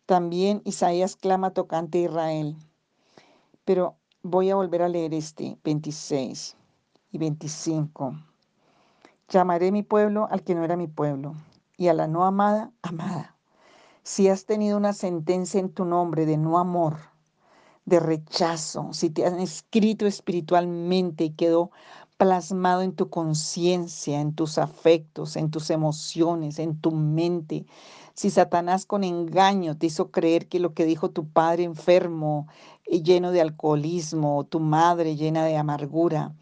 También 0.06 0.62
Isaías 0.64 1.18
clama 1.18 1.52
tocante 1.52 1.98
a 1.98 2.02
Israel. 2.04 2.56
Pero 3.66 3.98
voy 4.22 4.50
a 4.50 4.56
volver 4.56 4.82
a 4.82 4.88
leer 4.88 5.14
este 5.14 5.58
26 5.66 6.56
y 7.12 7.18
25. 7.18 8.14
Llamaré 9.28 9.74
mi 9.74 9.84
pueblo 9.84 10.30
al 10.32 10.42
que 10.44 10.56
no 10.56 10.64
era 10.64 10.78
mi 10.78 10.88
pueblo, 10.88 11.36
y 11.76 11.90
a 11.90 11.94
la 11.94 12.08
no 12.08 12.24
amada, 12.24 12.72
amada. 12.82 13.33
Si 14.06 14.28
has 14.28 14.46
tenido 14.46 14.76
una 14.76 14.92
sentencia 14.92 15.62
en 15.62 15.70
tu 15.70 15.86
nombre 15.86 16.26
de 16.26 16.38
no 16.38 16.60
amor, 16.60 16.98
de 17.86 18.02
rechazo, 18.02 18.90
si 18.92 19.10
te 19.10 19.26
han 19.26 19.40
escrito 19.40 20.06
espiritualmente 20.06 21.24
y 21.24 21.30
quedó 21.30 21.72
plasmado 22.18 22.82
en 22.82 22.94
tu 22.94 23.10
conciencia, 23.10 24.20
en 24.20 24.36
tus 24.36 24.58
afectos, 24.58 25.38
en 25.38 25.52
tus 25.52 25.70
emociones, 25.70 26.60
en 26.60 26.82
tu 26.82 26.92
mente, 26.92 27.66
si 28.14 28.30
Satanás 28.30 28.86
con 28.86 29.06
engaño 29.06 29.78
te 29.78 29.86
hizo 29.88 30.12
creer 30.12 30.50
que 30.50 30.60
lo 30.60 30.74
que 30.74 30.84
dijo 30.86 31.10
tu 31.10 31.30
padre 31.30 31.64
enfermo, 31.64 32.48
y 32.86 33.04
lleno 33.04 33.32
de 33.32 33.40
alcoholismo, 33.40 34.44
tu 34.44 34.60
madre 34.60 35.16
llena 35.16 35.46
de 35.46 35.56
amargura, 35.56 36.34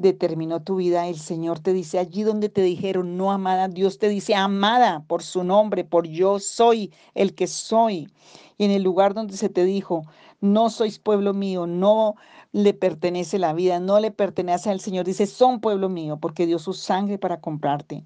determinó 0.00 0.62
tu 0.62 0.76
vida, 0.76 1.08
el 1.08 1.18
Señor 1.18 1.58
te 1.58 1.72
dice, 1.72 1.98
allí 1.98 2.22
donde 2.22 2.48
te 2.48 2.62
dijeron 2.62 3.16
no 3.16 3.32
amada, 3.32 3.68
Dios 3.68 3.98
te 3.98 4.08
dice 4.08 4.34
amada 4.34 5.04
por 5.08 5.22
su 5.22 5.42
nombre, 5.42 5.84
por 5.84 6.06
yo 6.06 6.38
soy 6.38 6.92
el 7.14 7.34
que 7.34 7.48
soy. 7.48 8.08
Y 8.56 8.64
en 8.64 8.70
el 8.70 8.82
lugar 8.82 9.14
donde 9.14 9.36
se 9.36 9.48
te 9.48 9.64
dijo, 9.64 10.04
no 10.40 10.70
sois 10.70 10.98
pueblo 11.00 11.34
mío, 11.34 11.66
no 11.66 12.14
le 12.52 12.74
pertenece 12.74 13.38
la 13.38 13.52
vida, 13.52 13.80
no 13.80 13.98
le 13.98 14.10
pertenece 14.12 14.70
al 14.70 14.80
Señor, 14.80 15.04
dice, 15.04 15.26
son 15.26 15.60
pueblo 15.60 15.88
mío, 15.88 16.18
porque 16.20 16.46
dio 16.46 16.58
su 16.58 16.72
sangre 16.74 17.18
para 17.18 17.40
comprarte. 17.40 18.04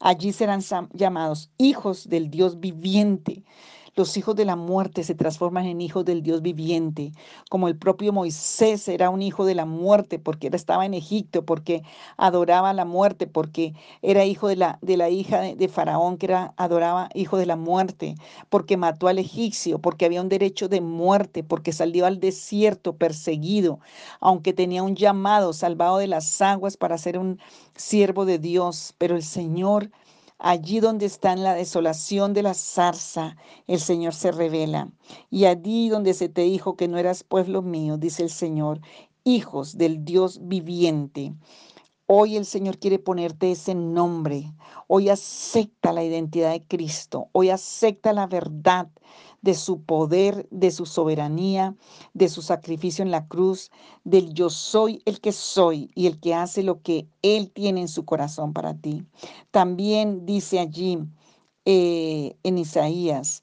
Allí 0.00 0.32
serán 0.32 0.60
llamados 0.92 1.50
hijos 1.58 2.08
del 2.08 2.30
Dios 2.30 2.60
viviente. 2.60 3.44
Los 3.98 4.16
hijos 4.16 4.36
de 4.36 4.44
la 4.44 4.54
muerte 4.54 5.02
se 5.02 5.16
transforman 5.16 5.66
en 5.66 5.80
hijos 5.80 6.04
del 6.04 6.22
Dios 6.22 6.40
viviente, 6.40 7.10
como 7.50 7.66
el 7.66 7.76
propio 7.76 8.12
Moisés 8.12 8.86
era 8.86 9.10
un 9.10 9.22
hijo 9.22 9.44
de 9.44 9.56
la 9.56 9.64
muerte 9.64 10.20
porque 10.20 10.50
estaba 10.52 10.86
en 10.86 10.94
Egipto, 10.94 11.44
porque 11.44 11.82
adoraba 12.16 12.72
la 12.72 12.84
muerte, 12.84 13.26
porque 13.26 13.74
era 14.00 14.24
hijo 14.24 14.46
de 14.46 14.54
la, 14.54 14.78
de 14.82 14.96
la 14.96 15.08
hija 15.10 15.40
de, 15.40 15.68
Faraón 15.68 16.16
que 16.16 16.26
era, 16.26 16.54
adoraba 16.56 17.08
hijo 17.12 17.38
de 17.38 17.46
la 17.46 17.56
muerte, 17.56 18.14
porque 18.48 18.76
mató 18.76 19.08
al 19.08 19.18
egipcio, 19.18 19.80
porque 19.80 20.04
había 20.04 20.22
un 20.22 20.28
derecho 20.28 20.68
de 20.68 20.80
muerte, 20.80 21.42
porque 21.42 21.72
salió 21.72 22.06
al 22.06 22.20
desierto 22.20 22.96
perseguido, 22.96 23.80
aunque 24.20 24.52
tenía 24.52 24.84
un 24.84 24.94
llamado 24.94 25.52
salvado 25.52 25.98
de 25.98 26.06
las 26.06 26.40
aguas 26.40 26.76
para 26.76 26.98
ser 26.98 27.18
un 27.18 27.40
siervo 27.74 28.26
de 28.26 28.38
Dios, 28.38 28.94
pero 28.96 29.16
el 29.16 29.24
Señor 29.24 29.90
Allí 30.38 30.78
donde 30.78 31.06
está 31.06 31.32
en 31.32 31.42
la 31.42 31.54
desolación 31.54 32.32
de 32.32 32.42
la 32.42 32.54
zarza, 32.54 33.36
el 33.66 33.80
Señor 33.80 34.14
se 34.14 34.30
revela. 34.30 34.90
Y 35.30 35.46
allí 35.46 35.88
donde 35.88 36.14
se 36.14 36.28
te 36.28 36.42
dijo 36.42 36.76
que 36.76 36.86
no 36.86 36.96
eras 36.96 37.24
pueblo 37.24 37.60
mío, 37.60 37.96
dice 37.96 38.22
el 38.22 38.30
Señor, 38.30 38.80
hijos 39.24 39.76
del 39.76 40.04
Dios 40.04 40.38
viviente. 40.42 41.34
Hoy 42.06 42.36
el 42.36 42.46
Señor 42.46 42.78
quiere 42.78 42.98
ponerte 42.98 43.50
ese 43.50 43.74
nombre. 43.74 44.54
Hoy 44.86 45.10
acepta 45.10 45.92
la 45.92 46.04
identidad 46.04 46.52
de 46.52 46.64
Cristo. 46.64 47.28
Hoy 47.32 47.50
acepta 47.50 48.12
la 48.12 48.26
verdad 48.26 48.88
de 49.40 49.54
su 49.54 49.82
poder, 49.82 50.48
de 50.50 50.70
su 50.70 50.86
soberanía, 50.86 51.76
de 52.14 52.28
su 52.28 52.42
sacrificio 52.42 53.04
en 53.04 53.10
la 53.10 53.26
cruz, 53.26 53.70
del 54.04 54.34
yo 54.34 54.50
soy 54.50 55.02
el 55.04 55.20
que 55.20 55.32
soy 55.32 55.90
y 55.94 56.06
el 56.06 56.18
que 56.18 56.34
hace 56.34 56.62
lo 56.62 56.82
que 56.82 57.08
Él 57.22 57.50
tiene 57.50 57.82
en 57.82 57.88
su 57.88 58.04
corazón 58.04 58.52
para 58.52 58.74
ti. 58.74 59.04
También 59.50 60.26
dice 60.26 60.58
allí 60.58 60.98
eh, 61.64 62.36
en 62.42 62.58
Isaías, 62.58 63.42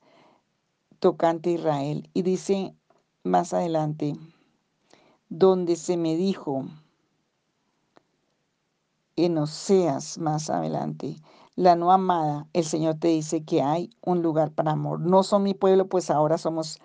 tocante 1.00 1.52
Israel, 1.52 2.10
y 2.14 2.24
dice 2.24 2.75
más 3.24 3.54
adelante, 3.54 4.16
donde 5.30 5.75
se 5.75 5.98
me 5.98 6.16
dijo, 6.16 6.66
en 9.16 9.38
Oseas 9.38 10.18
más 10.18 10.50
adelante, 10.50 11.16
la 11.56 11.76
no 11.78 11.92
amada, 11.92 12.48
el 12.52 12.66
Señor 12.66 12.96
te 12.96 13.08
dice 13.08 13.44
que 13.46 13.62
hay 13.62 13.90
un 14.02 14.22
lugar 14.22 14.52
para 14.52 14.74
amor. 14.74 15.00
No 15.00 15.24
son 15.24 15.44
mi 15.44 15.54
pueblo, 15.54 15.88
pues 15.88 16.10
ahora 16.10 16.38
somos 16.38 16.80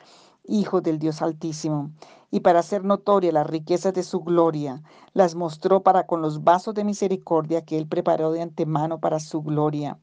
hijos 0.45 0.83
del 0.83 0.99
Dios 0.99 1.23
Altísimo. 1.23 1.91
Y 2.31 2.41
para 2.41 2.61
hacer 2.61 2.85
notoria 2.85 3.33
las 3.33 3.49
riquezas 3.49 3.93
de 3.95 4.05
su 4.05 4.21
gloria, 4.21 4.83
las 5.13 5.35
mostró 5.35 5.83
para 5.83 6.07
con 6.07 6.23
los 6.23 6.45
vasos 6.45 6.75
de 6.75 6.85
misericordia 6.85 7.65
que 7.65 7.79
Él 7.79 7.89
preparó 7.89 8.31
de 8.31 8.43
antemano 8.43 9.01
para 9.01 9.19
su 9.19 9.43
gloria, 9.43 9.99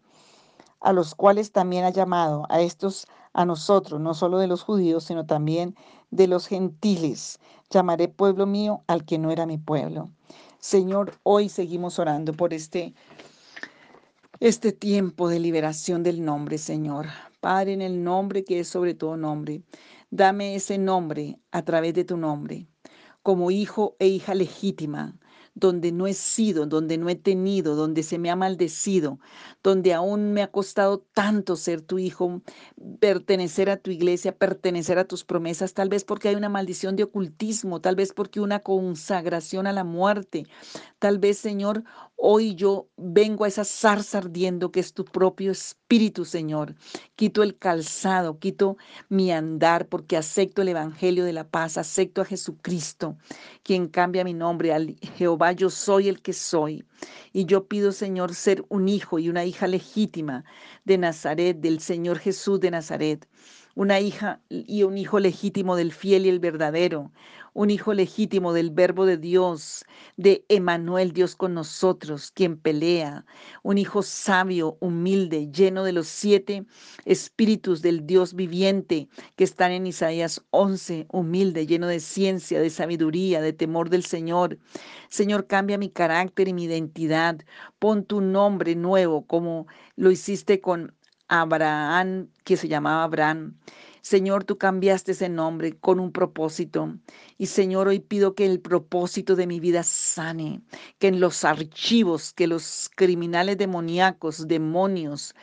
a 0.81 0.91
los 0.91 1.15
cuales 1.15 1.53
también 1.53 1.85
ha 1.85 1.89
llamado 1.89 2.45
a 2.49 2.59
estos 2.59 3.07
a 3.31 3.45
nosotros, 3.45 4.01
no 4.01 4.13
solo 4.13 4.39
de 4.39 4.47
los 4.47 4.63
judíos, 4.63 5.05
sino 5.05 5.25
también 5.25 5.75
de 6.11 6.27
los 6.27 6.47
gentiles. 6.47 7.39
Llamaré 7.69 8.09
pueblo 8.09 8.45
mío 8.45 8.81
al 8.87 9.05
que 9.05 9.17
no 9.17 9.31
era 9.31 9.45
mi 9.45 9.57
pueblo. 9.57 10.09
Señor, 10.59 11.13
hoy 11.23 11.47
seguimos 11.47 11.99
orando 11.99 12.33
por 12.33 12.53
este 12.53 12.93
este 14.39 14.71
tiempo 14.71 15.29
de 15.29 15.39
liberación 15.39 16.03
del 16.03 16.23
nombre, 16.23 16.57
Señor. 16.57 17.07
Padre, 17.39 17.73
en 17.73 17.81
el 17.81 18.03
nombre 18.03 18.43
que 18.43 18.59
es 18.59 18.67
sobre 18.67 18.93
todo 18.93 19.17
nombre, 19.17 19.63
dame 20.11 20.55
ese 20.55 20.77
nombre 20.77 21.39
a 21.51 21.63
través 21.63 21.93
de 21.95 22.03
tu 22.03 22.17
nombre, 22.17 22.67
como 23.23 23.49
hijo 23.49 23.95
e 23.99 24.07
hija 24.07 24.35
legítima, 24.35 25.19
donde 25.59 25.91
no 25.91 26.05
he 26.05 26.13
sido, 26.13 26.67
donde 26.67 26.97
no 26.97 27.09
he 27.09 27.15
tenido, 27.15 27.75
donde 27.75 28.03
se 28.03 28.19
me 28.19 28.29
ha 28.29 28.35
maldecido, 28.35 29.19
donde 29.63 29.93
aún 29.93 30.33
me 30.33 30.43
ha 30.43 30.51
costado 30.51 30.99
tanto 31.13 31.55
ser 31.55 31.81
tu 31.81 31.97
hijo, 31.97 32.41
pertenecer 32.99 33.69
a 33.69 33.77
tu 33.77 33.89
iglesia, 33.89 34.37
pertenecer 34.37 34.99
a 34.99 35.05
tus 35.05 35.23
promesas, 35.23 35.73
tal 35.73 35.89
vez 35.89 36.03
porque 36.03 36.29
hay 36.29 36.35
una 36.35 36.49
maldición 36.49 36.95
de 36.95 37.03
ocultismo, 37.03 37.81
tal 37.81 37.95
vez 37.95 38.13
porque 38.13 38.39
una 38.39 38.59
consagración 38.59 39.65
a 39.65 39.73
la 39.73 39.83
muerte, 39.83 40.45
tal 40.99 41.17
vez, 41.17 41.39
Señor, 41.39 41.83
Hoy 42.19 42.55
yo 42.55 42.89
vengo 42.97 43.45
a 43.45 43.47
esa 43.47 43.63
zarza 43.63 44.17
ardiendo 44.17 44.71
que 44.71 44.79
es 44.79 44.93
tu 44.93 45.05
propio 45.05 45.51
espíritu, 45.51 46.25
Señor. 46.25 46.73
Quito 47.15 47.43
el 47.43 47.55
calzado, 47.59 48.39
quito 48.39 48.77
mi 49.07 49.31
andar 49.31 49.87
porque 49.87 50.17
acepto 50.17 50.63
el 50.63 50.69
Evangelio 50.69 51.25
de 51.25 51.33
la 51.33 51.47
paz, 51.47 51.77
acepto 51.77 52.21
a 52.21 52.25
Jesucristo, 52.25 53.17
quien 53.61 53.87
cambia 53.87 54.23
mi 54.23 54.33
nombre. 54.33 54.73
Al 54.73 54.95
Jehová 55.15 55.46
yo 55.51 55.69
soy 55.69 56.09
el 56.09 56.21
que 56.21 56.33
soy. 56.33 56.85
Y 57.33 57.45
yo 57.45 57.67
pido, 57.67 57.91
Señor, 57.91 58.33
ser 58.33 58.65
un 58.69 58.87
hijo 58.87 59.19
y 59.19 59.29
una 59.29 59.45
hija 59.45 59.67
legítima 59.67 60.43
de 60.85 60.97
Nazaret, 60.97 61.59
del 61.59 61.79
Señor 61.79 62.19
Jesús 62.19 62.59
de 62.59 62.71
Nazaret 62.71 63.27
una 63.77 63.99
hija 63.99 64.41
y 64.49 64.81
un 64.81 64.97
hijo 64.97 65.19
legítimo 65.19 65.75
del 65.75 65.91
fiel 65.91 66.25
y 66.25 66.29
el 66.29 66.39
verdadero, 66.39 67.11
un 67.57 67.71
hijo 67.71 67.95
legítimo 67.95 68.53
del 68.53 68.69
verbo 68.69 69.07
de 69.07 69.17
Dios, 69.17 69.83
de 70.15 70.45
Emanuel, 70.47 71.11
Dios 71.11 71.35
con 71.35 71.55
nosotros, 71.55 72.29
quien 72.29 72.55
pelea, 72.55 73.25
un 73.63 73.79
hijo 73.79 74.03
sabio, 74.03 74.77
humilde, 74.79 75.49
lleno 75.51 75.83
de 75.83 75.91
los 75.91 76.07
siete 76.07 76.67
espíritus 77.05 77.81
del 77.81 78.05
Dios 78.05 78.35
viviente 78.35 79.09
que 79.35 79.43
están 79.43 79.71
en 79.71 79.87
Isaías 79.87 80.45
11, 80.51 81.07
humilde, 81.09 81.65
lleno 81.65 81.87
de 81.87 81.99
ciencia, 81.99 82.61
de 82.61 82.69
sabiduría, 82.69 83.41
de 83.41 83.53
temor 83.53 83.89
del 83.89 84.05
Señor. 84.05 84.59
Señor, 85.09 85.47
cambia 85.47 85.79
mi 85.79 85.89
carácter 85.89 86.47
y 86.47 86.53
mi 86.53 86.65
identidad. 86.65 87.39
Pon 87.79 88.05
tu 88.05 88.21
nombre 88.21 88.75
nuevo 88.75 89.25
como 89.25 89.65
lo 89.95 90.11
hiciste 90.11 90.61
con 90.61 90.93
Abraham, 91.27 92.29
que 92.43 92.55
se 92.55 92.67
llamaba 92.67 93.03
Abraham. 93.03 93.57
Señor, 94.07 94.45
tú 94.45 94.57
cambiaste 94.57 95.11
ese 95.11 95.27
nombre 95.27 95.77
con 95.77 95.99
un 95.99 96.13
propósito. 96.13 96.97
Y 97.37 97.47
Señor, 97.47 97.89
hoy 97.89 97.99
pido 97.99 98.35
que 98.35 98.45
el 98.45 98.61
propósito 98.61 99.35
de 99.35 99.47
mi 99.47 99.59
vida 99.59 99.83
sane, 99.83 100.61
que 100.97 101.09
en 101.09 101.19
los 101.19 101.43
archivos 101.43 102.31
que 102.31 102.47
los 102.47 102.89
criminales 102.95 103.57
demoníacos, 103.57 104.47
demonios, 104.47 105.35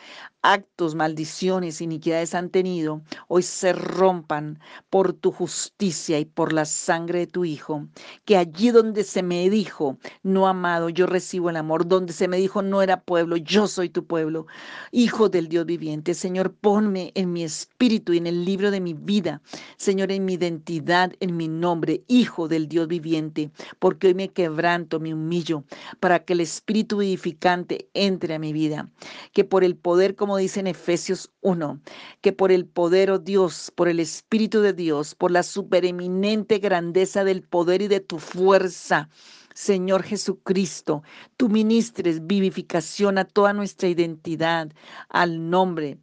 actos, 0.45 0.95
maldiciones, 0.95 1.81
iniquidades 1.81 2.35
han 2.35 2.51
tenido, 2.51 3.01
hoy 3.29 3.43
se 3.43 3.73
rompan 3.73 4.61
por 4.91 5.15
tu 5.15 5.33
justicia 5.33 6.21
y 6.21 6.27
por 6.27 6.53
la 6.53 6.67
sangre 6.67 7.21
de 7.21 7.27
tu 7.27 7.45
Hijo. 7.47 7.87
Que 8.27 8.37
allí 8.37 8.71
donde 8.71 9.05
se 9.05 9.23
me 9.23 9.49
dijo, 9.49 9.99
no 10.23 10.47
amado, 10.47 10.91
yo 10.91 11.07
recibo 11.07 11.49
el 11.49 11.57
amor, 11.57 11.89
donde 11.89 12.13
se 12.13 12.29
me 12.29 12.37
dijo, 12.37 12.61
no 12.61 12.83
era 12.83 13.01
pueblo, 13.01 13.39
yo 13.39 13.67
soy 13.67 13.89
tu 13.89 14.07
pueblo, 14.07 14.47
Hijo 14.93 15.31
del 15.31 15.49
Dios 15.49 15.65
viviente. 15.65 16.13
Señor, 16.13 16.55
ponme 16.55 17.11
en 17.15 17.33
mi 17.33 17.43
espíritu 17.43 18.13
y 18.13 18.19
en 18.19 18.27
el 18.27 18.45
libro 18.45 18.71
de 18.71 18.81
mi 18.81 18.93
vida, 18.93 19.41
Señor, 19.79 20.13
en 20.13 20.27
mi 20.27 20.35
identidad, 20.35 21.13
en 21.21 21.39
mi 21.39 21.49
nombre, 21.49 22.05
Hijo 22.07 22.49
del 22.49 22.69
Dios 22.69 22.87
viviente, 22.87 23.51
porque 23.79 24.09
hoy 24.09 24.15
me 24.15 24.29
quebranto, 24.29 25.01
me 25.01 25.15
humillo, 25.15 25.65
para 26.01 26.23
que 26.23 26.35
el 26.35 26.41
Espíritu 26.41 26.99
vivificante 26.99 27.89
entre 27.95 28.35
a 28.35 28.39
mi 28.39 28.53
vida. 28.53 28.91
Que 29.33 29.45
por 29.45 29.65
el 29.65 29.77
poder 29.77 30.15
como 30.15 30.34
dice 30.37 30.61
en 30.61 30.67
Efesios 30.67 31.31
1, 31.41 31.81
que 32.21 32.33
por 32.33 32.53
el 32.53 32.67
poder, 32.67 33.11
oh 33.11 33.19
Dios, 33.19 33.73
por 33.75 33.89
el 33.89 34.01
Espíritu 34.01 34.61
de 34.61 34.73
Dios, 34.73 35.15
por 35.15 35.31
la 35.31 35.43
supereminente 35.43 36.59
grandeza 36.59 37.25
del 37.25 37.43
poder 37.43 37.83
y 37.83 37.89
de 37.89 38.01
tu 38.01 38.19
fuerza, 38.19 39.09
Señor 39.55 40.03
Jesucristo, 40.03 41.03
tú 41.37 41.49
ministres 41.49 42.27
vivificación 42.27 43.19
a 43.19 43.25
toda 43.25 43.53
nuestra 43.53 43.89
identidad, 43.89 44.73
al 45.09 45.49
nombre, 45.51 45.99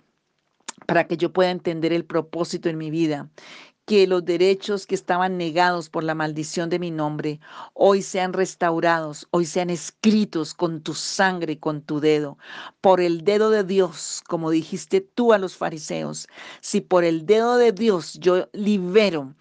para 0.88 1.06
que 1.08 1.18
yo 1.18 1.32
pueda 1.32 1.52
entender 1.52 1.94
el 1.94 2.06
propósito 2.06 2.70
en 2.70 2.78
mi 2.78 2.90
vida 2.90 3.30
que 3.92 4.08
los 4.08 4.24
derechos 4.24 4.88
que 4.88 4.96
estaban 4.96 5.38
negados 5.38 5.90
por 5.90 6.06
la 6.06 6.16
maldición 6.16 6.70
de 6.70 6.80
mi 6.80 6.92
nombre 6.92 7.42
hoy 7.74 8.02
sean 8.02 8.32
restaurados, 8.32 9.28
hoy 9.32 9.46
sean 9.46 9.70
escritos 9.70 10.54
con 10.54 10.80
tu 10.80 10.94
sangre 10.94 11.52
y 11.52 11.58
con 11.58 11.82
tu 11.82 12.00
dedo, 12.00 12.38
por 12.80 13.02
el 13.02 13.26
dedo 13.26 13.50
de 13.50 13.66
Dios, 13.66 14.24
como 14.30 14.50
dijiste 14.50 15.02
tú 15.02 15.34
a 15.34 15.38
los 15.38 15.58
fariseos. 15.58 16.30
Si 16.62 16.80
por 16.80 17.04
el 17.04 17.26
dedo 17.26 17.58
de 17.58 17.74
Dios 17.74 18.14
yo 18.14 18.48
libero 18.54 19.36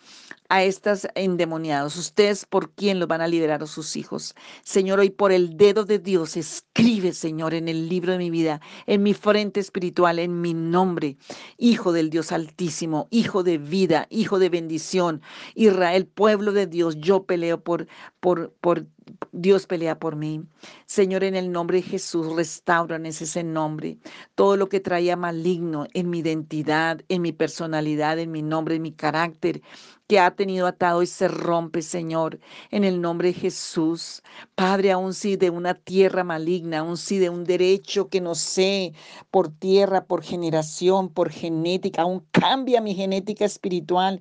a 0.50 0.64
estas 0.64 1.08
endemoniados. 1.14 1.96
Ustedes 1.96 2.44
por 2.44 2.72
quién 2.72 2.98
los 2.98 3.08
van 3.08 3.20
a 3.20 3.28
liberar 3.28 3.62
a 3.62 3.66
sus 3.66 3.96
hijos. 3.96 4.34
Señor, 4.62 4.98
hoy 4.98 5.10
por 5.10 5.32
el 5.32 5.56
dedo 5.56 5.84
de 5.84 6.00
Dios, 6.00 6.36
escribe, 6.36 7.12
Señor, 7.12 7.54
en 7.54 7.68
el 7.68 7.88
libro 7.88 8.12
de 8.12 8.18
mi 8.18 8.30
vida, 8.30 8.60
en 8.86 9.02
mi 9.02 9.14
frente 9.14 9.60
espiritual, 9.60 10.18
en 10.18 10.40
mi 10.40 10.52
nombre, 10.52 11.16
Hijo 11.56 11.92
del 11.92 12.10
Dios 12.10 12.32
Altísimo, 12.32 13.06
Hijo 13.10 13.44
de 13.44 13.58
vida, 13.58 14.06
Hijo 14.10 14.40
de 14.40 14.48
bendición. 14.48 15.22
Israel, 15.54 16.06
pueblo 16.06 16.52
de 16.52 16.66
Dios, 16.66 16.96
yo 16.98 17.24
peleo 17.24 17.62
por, 17.62 17.86
por, 18.18 18.52
por 18.60 18.86
Dios 19.32 19.66
pelea 19.66 19.98
por 19.98 20.16
mí. 20.16 20.42
Señor, 20.86 21.22
en 21.24 21.36
el 21.36 21.52
nombre 21.52 21.78
de 21.78 21.82
Jesús, 21.82 22.34
restauran 22.34 23.06
ese 23.06 23.44
nombre. 23.44 23.98
Todo 24.34 24.56
lo 24.56 24.68
que 24.68 24.80
traía 24.80 25.16
maligno 25.16 25.86
en 25.94 26.10
mi 26.10 26.18
identidad, 26.18 27.00
en 27.08 27.22
mi 27.22 27.32
personalidad, 27.32 28.18
en 28.18 28.32
mi 28.32 28.42
nombre, 28.42 28.76
en 28.76 28.82
mi 28.82 28.92
carácter, 28.92 29.62
que 30.10 30.18
ha 30.18 30.32
tenido 30.32 30.66
atado 30.66 31.04
y 31.04 31.06
se 31.06 31.28
rompe, 31.28 31.82
Señor, 31.82 32.40
en 32.72 32.82
el 32.82 33.00
nombre 33.00 33.28
de 33.28 33.34
Jesús. 33.34 34.24
Padre, 34.56 34.90
aún 34.90 35.14
si 35.14 35.36
de 35.36 35.50
una 35.50 35.74
tierra 35.74 36.24
maligna, 36.24 36.80
aún 36.80 36.96
si 36.96 37.18
de 37.18 37.30
un 37.30 37.44
derecho 37.44 38.08
que 38.08 38.20
no 38.20 38.34
sé, 38.34 38.92
por 39.30 39.50
tierra, 39.56 40.06
por 40.06 40.24
generación, 40.24 41.10
por 41.10 41.30
genética, 41.30 42.02
aún 42.02 42.26
cambia 42.32 42.80
mi 42.80 42.96
genética 42.96 43.44
espiritual, 43.44 44.20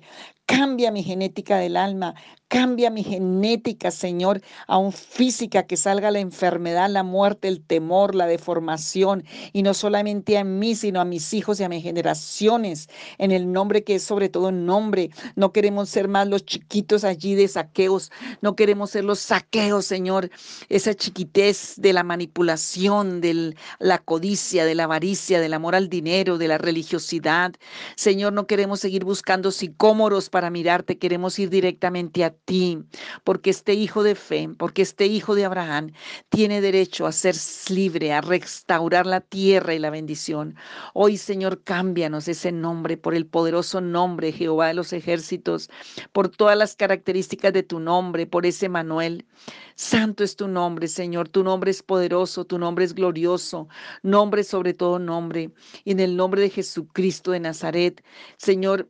Cambia 0.50 0.90
mi 0.90 1.04
genética 1.04 1.58
del 1.58 1.76
alma, 1.76 2.16
cambia 2.48 2.90
mi 2.90 3.04
genética, 3.04 3.92
Señor, 3.92 4.42
aún 4.66 4.92
física, 4.92 5.68
que 5.68 5.76
salga 5.76 6.10
la 6.10 6.18
enfermedad, 6.18 6.90
la 6.90 7.04
muerte, 7.04 7.46
el 7.46 7.64
temor, 7.64 8.16
la 8.16 8.26
deformación, 8.26 9.22
y 9.52 9.62
no 9.62 9.74
solamente 9.74 10.36
a 10.38 10.42
mí, 10.42 10.74
sino 10.74 11.00
a 11.00 11.04
mis 11.04 11.32
hijos 11.34 11.60
y 11.60 11.62
a 11.62 11.68
mis 11.68 11.84
generaciones, 11.84 12.88
en 13.18 13.30
el 13.30 13.52
nombre 13.52 13.84
que 13.84 13.94
es 13.94 14.02
sobre 14.02 14.28
todo 14.28 14.50
nombre. 14.50 15.10
No 15.36 15.52
queremos 15.52 15.88
ser 15.88 16.08
más 16.08 16.26
los 16.26 16.44
chiquitos 16.44 17.04
allí 17.04 17.36
de 17.36 17.46
saqueos, 17.46 18.10
no 18.40 18.56
queremos 18.56 18.90
ser 18.90 19.04
los 19.04 19.20
saqueos, 19.20 19.86
Señor, 19.86 20.30
esa 20.68 20.92
chiquitez 20.94 21.74
de 21.76 21.92
la 21.92 22.02
manipulación, 22.02 23.20
de 23.20 23.54
la 23.78 23.98
codicia, 23.98 24.64
de 24.64 24.74
la 24.74 24.84
avaricia, 24.84 25.40
del 25.40 25.54
amor 25.54 25.76
al 25.76 25.88
dinero, 25.88 26.38
de 26.38 26.48
la 26.48 26.58
religiosidad. 26.58 27.52
Señor, 27.94 28.32
no 28.32 28.48
queremos 28.48 28.80
seguir 28.80 29.04
buscando 29.04 29.52
sicómoros 29.52 30.28
para 30.28 30.39
para 30.40 30.48
mirarte, 30.48 30.96
queremos 30.96 31.38
ir 31.38 31.50
directamente 31.50 32.24
a 32.24 32.30
ti, 32.30 32.78
porque 33.24 33.50
este 33.50 33.74
hijo 33.74 34.02
de 34.02 34.14
fe, 34.14 34.48
porque 34.56 34.80
este 34.80 35.04
hijo 35.04 35.34
de 35.34 35.44
Abraham 35.44 35.92
tiene 36.30 36.62
derecho 36.62 37.06
a 37.06 37.12
ser 37.12 37.34
libre, 37.68 38.14
a 38.14 38.22
restaurar 38.22 39.04
la 39.04 39.20
tierra 39.20 39.74
y 39.74 39.78
la 39.78 39.90
bendición. 39.90 40.56
Hoy, 40.94 41.18
Señor, 41.18 41.62
cámbianos 41.62 42.26
ese 42.26 42.52
nombre 42.52 42.96
por 42.96 43.14
el 43.14 43.26
poderoso 43.26 43.82
nombre, 43.82 44.32
Jehová 44.32 44.68
de 44.68 44.74
los 44.74 44.94
ejércitos, 44.94 45.68
por 46.12 46.30
todas 46.30 46.56
las 46.56 46.74
características 46.74 47.52
de 47.52 47.62
tu 47.62 47.78
nombre, 47.78 48.26
por 48.26 48.46
ese 48.46 48.70
Manuel. 48.70 49.26
Santo 49.74 50.24
es 50.24 50.36
tu 50.36 50.48
nombre, 50.48 50.88
Señor. 50.88 51.28
Tu 51.28 51.44
nombre 51.44 51.70
es 51.70 51.82
poderoso, 51.82 52.46
tu 52.46 52.58
nombre 52.58 52.86
es 52.86 52.94
glorioso, 52.94 53.68
nombre 54.02 54.42
sobre 54.42 54.72
todo 54.72 54.98
nombre. 54.98 55.52
Y 55.84 55.92
en 55.92 56.00
el 56.00 56.16
nombre 56.16 56.40
de 56.40 56.48
Jesucristo 56.48 57.32
de 57.32 57.40
Nazaret, 57.40 58.02
Señor, 58.38 58.88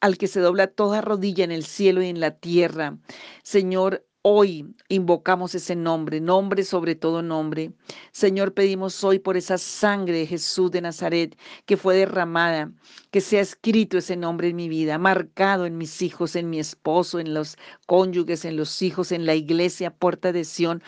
al 0.00 0.18
que 0.18 0.26
se 0.26 0.40
dobla 0.40 0.66
toda 0.68 1.00
rodilla 1.00 1.44
en 1.44 1.52
el 1.52 1.64
cielo 1.64 2.02
y 2.02 2.08
en 2.08 2.20
la 2.20 2.32
tierra. 2.38 2.98
Señor, 3.42 4.04
Hoy 4.22 4.74
invocamos 4.90 5.54
ese 5.54 5.74
nombre, 5.74 6.20
nombre 6.20 6.62
sobre 6.64 6.94
todo 6.94 7.22
nombre. 7.22 7.72
Señor, 8.12 8.52
pedimos 8.52 9.02
hoy 9.02 9.18
por 9.18 9.38
esa 9.38 9.56
sangre 9.56 10.18
de 10.18 10.26
Jesús 10.26 10.70
de 10.70 10.82
Nazaret 10.82 11.38
que 11.64 11.78
fue 11.78 11.96
derramada, 11.96 12.70
que 13.10 13.22
sea 13.22 13.40
escrito 13.40 13.96
ese 13.96 14.18
nombre 14.18 14.48
en 14.48 14.56
mi 14.56 14.68
vida, 14.68 14.98
marcado 14.98 15.64
en 15.64 15.78
mis 15.78 16.02
hijos, 16.02 16.36
en 16.36 16.50
mi 16.50 16.60
esposo, 16.60 17.18
en 17.18 17.32
los 17.32 17.56
cónyuges, 17.86 18.44
en 18.44 18.58
los 18.58 18.82
hijos, 18.82 19.10
en 19.10 19.24
la 19.24 19.34
iglesia, 19.34 19.90
puerta 19.90 20.32
de 20.32 20.44
Sión, 20.44 20.82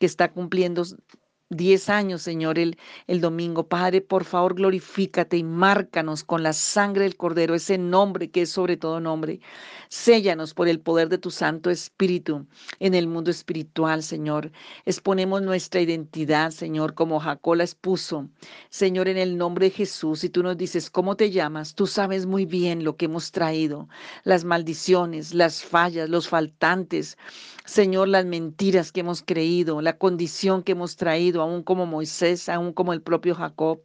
que 0.00 0.06
está 0.06 0.32
cumpliendo 0.32 0.82
10 1.56 1.88
años, 1.88 2.22
Señor, 2.22 2.58
el, 2.58 2.78
el 3.06 3.20
domingo. 3.20 3.68
Padre, 3.68 4.00
por 4.00 4.24
favor, 4.24 4.54
glorifícate 4.54 5.36
y 5.36 5.44
márcanos 5.44 6.24
con 6.24 6.42
la 6.42 6.52
sangre 6.52 7.04
del 7.04 7.16
Cordero, 7.16 7.54
ese 7.54 7.78
nombre 7.78 8.30
que 8.30 8.42
es 8.42 8.50
sobre 8.50 8.76
todo 8.76 9.00
nombre. 9.00 9.40
Séllanos 9.88 10.54
por 10.54 10.68
el 10.68 10.80
poder 10.80 11.10
de 11.10 11.18
tu 11.18 11.30
Santo 11.30 11.68
Espíritu 11.68 12.46
en 12.80 12.94
el 12.94 13.06
mundo 13.06 13.30
espiritual, 13.30 14.02
Señor. 14.02 14.50
Exponemos 14.86 15.42
nuestra 15.42 15.82
identidad, 15.82 16.50
Señor, 16.50 16.94
como 16.94 17.20
Jacob 17.20 17.56
la 17.56 17.64
expuso. 17.64 18.28
Señor, 18.70 19.08
en 19.08 19.18
el 19.18 19.36
nombre 19.36 19.66
de 19.66 19.76
Jesús, 19.76 20.20
si 20.20 20.30
tú 20.30 20.42
nos 20.42 20.56
dices 20.56 20.88
cómo 20.88 21.14
te 21.16 21.30
llamas, 21.30 21.74
tú 21.74 21.86
sabes 21.86 22.24
muy 22.24 22.46
bien 22.46 22.84
lo 22.84 22.96
que 22.96 23.04
hemos 23.04 23.32
traído, 23.32 23.88
las 24.24 24.44
maldiciones, 24.44 25.34
las 25.34 25.62
fallas, 25.62 26.08
los 26.08 26.26
faltantes, 26.26 27.18
Señor, 27.64 28.08
las 28.08 28.24
mentiras 28.24 28.92
que 28.92 29.00
hemos 29.00 29.22
creído, 29.22 29.82
la 29.82 29.98
condición 29.98 30.62
que 30.62 30.72
hemos 30.72 30.96
traído, 30.96 31.41
aún 31.42 31.62
como 31.62 31.86
Moisés, 31.86 32.48
aún 32.48 32.72
como 32.72 32.92
el 32.92 33.02
propio 33.02 33.34
Jacob. 33.34 33.80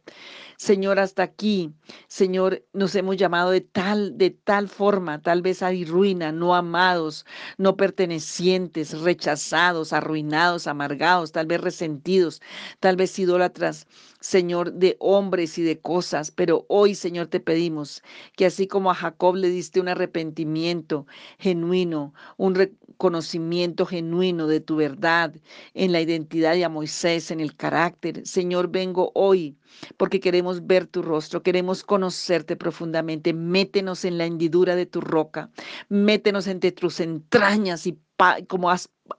Señor, 0.56 0.98
hasta 0.98 1.22
aquí, 1.22 1.72
Señor, 2.08 2.64
nos 2.72 2.94
hemos 2.96 3.16
llamado 3.16 3.50
de 3.50 3.60
tal, 3.60 4.18
de 4.18 4.30
tal 4.30 4.68
forma, 4.68 5.22
tal 5.22 5.40
vez 5.40 5.62
a 5.62 5.70
ruina, 5.86 6.32
no 6.32 6.56
amados, 6.56 7.24
no 7.58 7.76
pertenecientes, 7.76 9.00
rechazados, 9.00 9.92
arruinados, 9.92 10.66
amargados, 10.66 11.30
tal 11.30 11.46
vez 11.46 11.60
resentidos, 11.60 12.42
tal 12.80 12.96
vez 12.96 13.16
idólatras, 13.20 13.86
Señor, 14.20 14.72
de 14.72 14.96
hombres 14.98 15.58
y 15.58 15.62
de 15.62 15.78
cosas. 15.80 16.32
Pero 16.32 16.66
hoy, 16.68 16.96
Señor, 16.96 17.28
te 17.28 17.38
pedimos 17.38 18.02
que 18.36 18.46
así 18.46 18.66
como 18.66 18.90
a 18.90 18.94
Jacob 18.94 19.36
le 19.36 19.50
diste 19.50 19.80
un 19.80 19.88
arrepentimiento 19.88 21.06
genuino, 21.38 22.14
un 22.36 22.56
reconocimiento 22.98 23.86
genuino 23.86 24.48
de 24.48 24.58
tu 24.58 24.74
verdad 24.74 25.32
en 25.74 25.92
la 25.92 26.00
identidad 26.00 26.54
de 26.54 26.64
a 26.64 26.68
Moisés, 26.68 27.30
en 27.30 27.38
el 27.38 27.54
carácter, 27.54 28.26
Señor, 28.26 28.72
vengo 28.72 29.12
hoy 29.14 29.56
porque 29.96 30.18
queremos 30.18 30.66
ver 30.66 30.84
tu 30.86 31.02
rostro, 31.02 31.44
queremos 31.44 31.84
conocerte 31.84 32.56
profundamente. 32.56 33.32
Métenos 33.32 34.04
en 34.04 34.18
la 34.18 34.24
hendidura 34.24 34.74
de 34.74 34.86
tu 34.86 35.00
roca, 35.00 35.48
métenos 35.88 36.48
entre 36.48 36.72
tus 36.72 36.98
entrañas 36.98 37.86
y 37.86 38.00
como 38.48 38.70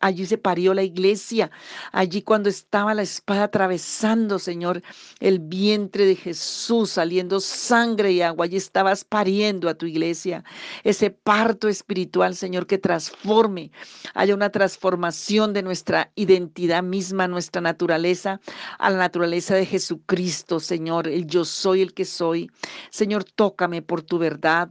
allí 0.01 0.25
se 0.25 0.37
parió 0.37 0.73
la 0.73 0.83
iglesia, 0.83 1.49
allí 1.91 2.21
cuando 2.21 2.49
estaba 2.49 2.93
la 2.93 3.01
espada 3.01 3.45
atravesando, 3.45 4.39
Señor, 4.39 4.81
el 5.19 5.39
vientre 5.39 6.05
de 6.05 6.15
Jesús, 6.15 6.91
saliendo 6.91 7.39
sangre 7.39 8.11
y 8.11 8.21
agua, 8.21 8.45
allí 8.45 8.57
estabas 8.57 9.03
pariendo 9.03 9.69
a 9.69 9.73
tu 9.73 9.85
iglesia, 9.85 10.43
ese 10.83 11.09
parto 11.09 11.67
espiritual, 11.67 12.35
Señor, 12.35 12.67
que 12.67 12.77
transforme, 12.77 13.71
haya 14.13 14.35
una 14.35 14.49
transformación 14.51 15.53
de 15.53 15.63
nuestra 15.63 16.11
identidad 16.15 16.83
misma, 16.83 17.27
nuestra 17.27 17.61
naturaleza, 17.61 18.39
a 18.79 18.89
la 18.89 18.97
naturaleza 18.97 19.55
de 19.55 19.65
Jesucristo, 19.65 20.59
Señor, 20.59 21.07
el 21.07 21.25
yo 21.25 21.45
soy 21.45 21.81
el 21.81 21.93
que 21.93 22.05
soy. 22.05 22.51
Señor, 22.91 23.23
tócame 23.23 23.81
por 23.81 24.01
tu 24.01 24.19
verdad, 24.19 24.69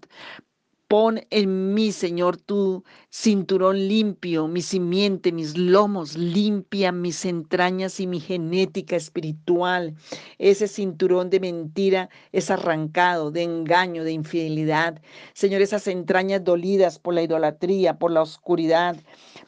Pon 0.88 1.20
en 1.28 1.74
mí, 1.74 1.92
Señor, 1.92 2.38
tu 2.38 2.82
cinturón 3.10 3.76
limpio, 3.88 4.48
mi 4.48 4.62
simiente, 4.62 5.32
mis 5.32 5.54
lomos, 5.54 6.16
limpia 6.16 6.92
mis 6.92 7.26
entrañas 7.26 8.00
y 8.00 8.06
mi 8.06 8.20
genética 8.20 8.96
espiritual. 8.96 9.94
Ese 10.38 10.66
cinturón 10.66 11.28
de 11.28 11.40
mentira 11.40 12.08
es 12.32 12.50
arrancado, 12.50 13.30
de 13.30 13.42
engaño, 13.42 14.02
de 14.02 14.12
infidelidad. 14.12 15.02
Señor, 15.34 15.60
esas 15.60 15.86
entrañas 15.88 16.42
dolidas 16.42 16.98
por 16.98 17.12
la 17.12 17.20
idolatría, 17.20 17.98
por 17.98 18.10
la 18.10 18.22
oscuridad, 18.22 18.96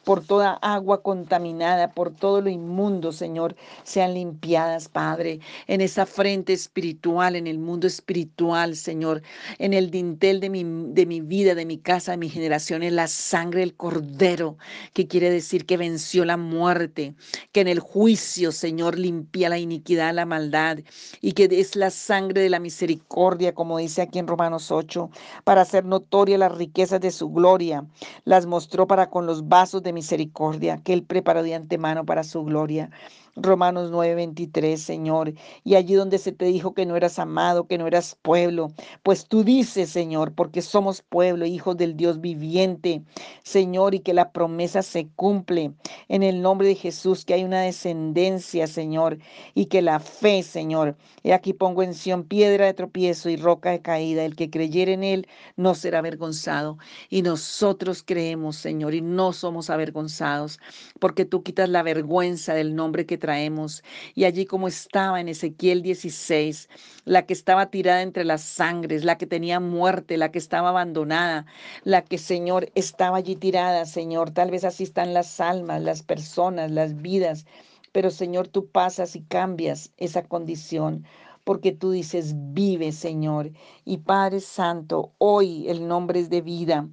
por 0.03 0.23
toda 0.23 0.59
agua 0.61 1.01
contaminada, 1.01 1.91
por 1.91 2.13
todo 2.13 2.41
lo 2.41 2.51
inmundo, 2.51 3.11
Señor, 3.11 3.55
sean 3.83 4.13
limpiadas, 4.13 4.89
Padre, 4.89 5.39
en 5.65 5.81
esa 5.81 6.05
frente 6.05 6.53
espiritual, 6.53 7.35
en 7.35 7.47
el 7.47 7.57
mundo 7.57 7.87
espiritual, 7.87 8.75
Señor, 8.75 9.23
en 9.57 9.73
el 9.73 9.89
dintel 9.89 10.39
de 10.39 10.49
mi, 10.51 10.63
de 10.63 11.05
mi 11.07 11.30
vida, 11.31 11.55
de 11.55 11.65
mi 11.65 11.77
casa, 11.77 12.11
de 12.11 12.17
mi 12.17 12.27
generación, 12.27 12.83
en 12.83 12.97
la 12.97 13.07
sangre 13.07 13.61
del 13.61 13.73
Cordero, 13.73 14.57
que 14.93 15.07
quiere 15.07 15.29
decir 15.29 15.65
que 15.65 15.77
venció 15.77 16.25
la 16.25 16.35
muerte, 16.35 17.15
que 17.53 17.61
en 17.61 17.69
el 17.69 17.79
juicio, 17.79 18.51
Señor, 18.51 18.99
limpia 18.99 19.47
la 19.47 19.57
iniquidad, 19.57 20.13
la 20.13 20.25
maldad, 20.25 20.79
y 21.21 21.31
que 21.31 21.47
es 21.49 21.77
la 21.77 21.89
sangre 21.89 22.41
de 22.41 22.49
la 22.49 22.59
misericordia, 22.59 23.53
como 23.53 23.77
dice 23.77 24.01
aquí 24.01 24.19
en 24.19 24.27
Romanos 24.27 24.71
8, 24.71 25.09
para 25.45 25.61
hacer 25.61 25.85
notoria 25.85 26.37
las 26.37 26.51
riquezas 26.51 26.99
de 26.99 27.11
su 27.11 27.29
gloria. 27.29 27.85
Las 28.25 28.45
mostró 28.45 28.85
para 28.85 29.09
con 29.09 29.25
los 29.25 29.47
vasos 29.47 29.83
de 29.83 29.93
misericordia 29.93 30.81
que 30.83 30.91
Él 30.91 31.03
preparó 31.03 31.43
de 31.43 31.55
antemano 31.55 32.05
para 32.05 32.25
su 32.25 32.43
gloria. 32.43 32.91
Romanos 33.35 33.91
9:23, 33.91 34.81
Señor. 34.81 35.33
Y 35.63 35.75
allí 35.75 35.93
donde 35.95 36.17
se 36.17 36.31
te 36.31 36.45
dijo 36.45 36.73
que 36.73 36.85
no 36.85 36.95
eras 36.95 37.19
amado, 37.19 37.67
que 37.67 37.77
no 37.77 37.87
eras 37.87 38.17
pueblo, 38.21 38.71
pues 39.03 39.27
tú 39.27 39.43
dices, 39.43 39.89
Señor, 39.89 40.33
porque 40.33 40.61
somos 40.61 41.01
pueblo, 41.01 41.45
hijos 41.45 41.77
del 41.77 41.95
Dios 41.95 42.19
viviente, 42.19 43.03
Señor, 43.43 43.95
y 43.95 43.99
que 44.01 44.13
la 44.13 44.31
promesa 44.31 44.81
se 44.81 45.07
cumple 45.15 45.73
en 46.09 46.23
el 46.23 46.41
nombre 46.41 46.67
de 46.67 46.75
Jesús, 46.75 47.23
que 47.25 47.33
hay 47.35 47.43
una 47.43 47.61
descendencia, 47.61 48.67
Señor, 48.67 49.17
y 49.53 49.65
que 49.67 49.81
la 49.81 49.99
fe, 49.99 50.43
Señor. 50.43 50.97
Y 51.23 51.31
aquí 51.31 51.53
pongo 51.53 51.83
en 51.83 51.93
Sion 51.93 52.23
piedra 52.23 52.65
de 52.65 52.73
tropiezo 52.73 53.29
y 53.29 53.37
roca 53.37 53.71
de 53.71 53.81
caída. 53.81 54.25
El 54.25 54.35
que 54.35 54.49
creyere 54.49 54.93
en 54.93 55.03
él 55.03 55.27
no 55.55 55.75
será 55.75 55.99
avergonzado. 55.99 56.77
Y 57.09 57.21
nosotros 57.21 58.03
creemos, 58.05 58.57
Señor, 58.57 58.93
y 58.93 59.01
no 59.01 59.31
somos 59.33 59.69
avergonzados, 59.69 60.59
porque 60.99 61.25
tú 61.25 61.43
quitas 61.43 61.69
la 61.69 61.83
vergüenza 61.83 62.53
del 62.53 62.75
nombre 62.75 63.05
que 63.05 63.20
traemos. 63.21 63.83
Y 64.15 64.25
allí 64.25 64.45
como 64.45 64.67
estaba 64.67 65.21
en 65.21 65.29
Ezequiel 65.29 65.81
16, 65.81 66.67
la 67.05 67.25
que 67.25 67.33
estaba 67.33 67.71
tirada 67.71 68.01
entre 68.01 68.25
las 68.25 68.41
sangres, 68.41 69.05
la 69.05 69.17
que 69.17 69.27
tenía 69.27 69.61
muerte, 69.61 70.17
la 70.17 70.31
que 70.31 70.39
estaba 70.39 70.69
abandonada, 70.69 71.45
la 71.85 72.01
que, 72.01 72.17
Señor, 72.17 72.69
estaba 72.75 73.17
allí 73.17 73.37
tirada, 73.37 73.85
Señor. 73.85 74.31
Tal 74.31 74.51
vez 74.51 74.65
así 74.65 74.83
están 74.83 75.13
las 75.13 75.39
almas, 75.39 75.81
las 75.81 76.03
personas, 76.03 76.69
las 76.71 77.01
vidas. 77.01 77.45
Pero, 77.93 78.11
Señor, 78.11 78.49
tú 78.49 78.67
pasas 78.67 79.15
y 79.15 79.21
cambias 79.21 79.91
esa 79.97 80.23
condición 80.23 81.05
porque 81.43 81.71
tú 81.71 81.91
dices, 81.91 82.33
vive, 82.53 82.91
Señor. 82.91 83.51
Y 83.85 83.97
Padre 83.99 84.39
Santo, 84.41 85.13
hoy 85.17 85.67
el 85.69 85.87
nombre 85.87 86.19
es 86.19 86.29
de 86.29 86.41
vida. 86.41 86.87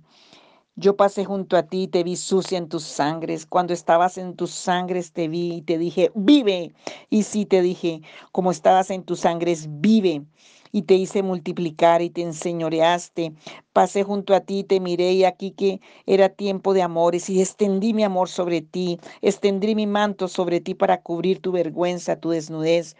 Yo 0.81 0.97
pasé 0.97 1.25
junto 1.25 1.57
a 1.57 1.65
ti 1.65 1.89
te 1.89 2.05
vi 2.05 2.15
sucia 2.15 2.57
en 2.57 2.69
tus 2.69 2.85
sangres. 2.85 3.47
Cuando 3.47 3.73
estabas 3.73 4.17
en 4.17 4.37
tus 4.37 4.53
sangres 4.53 5.13
te 5.13 5.27
vi 5.27 5.55
y 5.55 5.63
te 5.63 5.77
dije, 5.77 6.13
vive. 6.15 6.73
Y 7.11 7.25
sí 7.25 7.47
te 7.47 7.63
dije, 7.63 8.03
como 8.31 8.53
estabas 8.53 8.91
en 8.91 9.03
tus 9.03 9.19
sangres, 9.19 9.67
vive. 9.69 10.23
Y 10.71 10.83
te 10.83 10.95
hice 10.95 11.25
multiplicar 11.25 12.01
y 12.01 12.11
te 12.11 12.23
enseñoreaste. 12.23 13.33
Pasé 13.73 14.05
junto 14.05 14.37
a 14.37 14.41
ti 14.41 14.63
te 14.63 14.79
miré 14.79 15.13
y 15.15 15.25
aquí 15.25 15.51
que 15.51 15.81
era 16.07 16.29
tiempo 16.29 16.73
de 16.75 16.83
amores 16.83 17.29
y 17.29 17.41
extendí 17.41 17.93
mi 17.93 18.05
amor 18.05 18.29
sobre 18.29 18.61
ti. 18.63 19.01
Extendí 19.21 19.75
mi 19.75 19.89
manto 19.89 20.29
sobre 20.29 20.61
ti 20.61 20.75
para 20.75 21.03
cubrir 21.03 21.43
tu 21.43 21.51
vergüenza, 21.51 22.21
tu 22.21 22.31
desnudez 22.31 22.95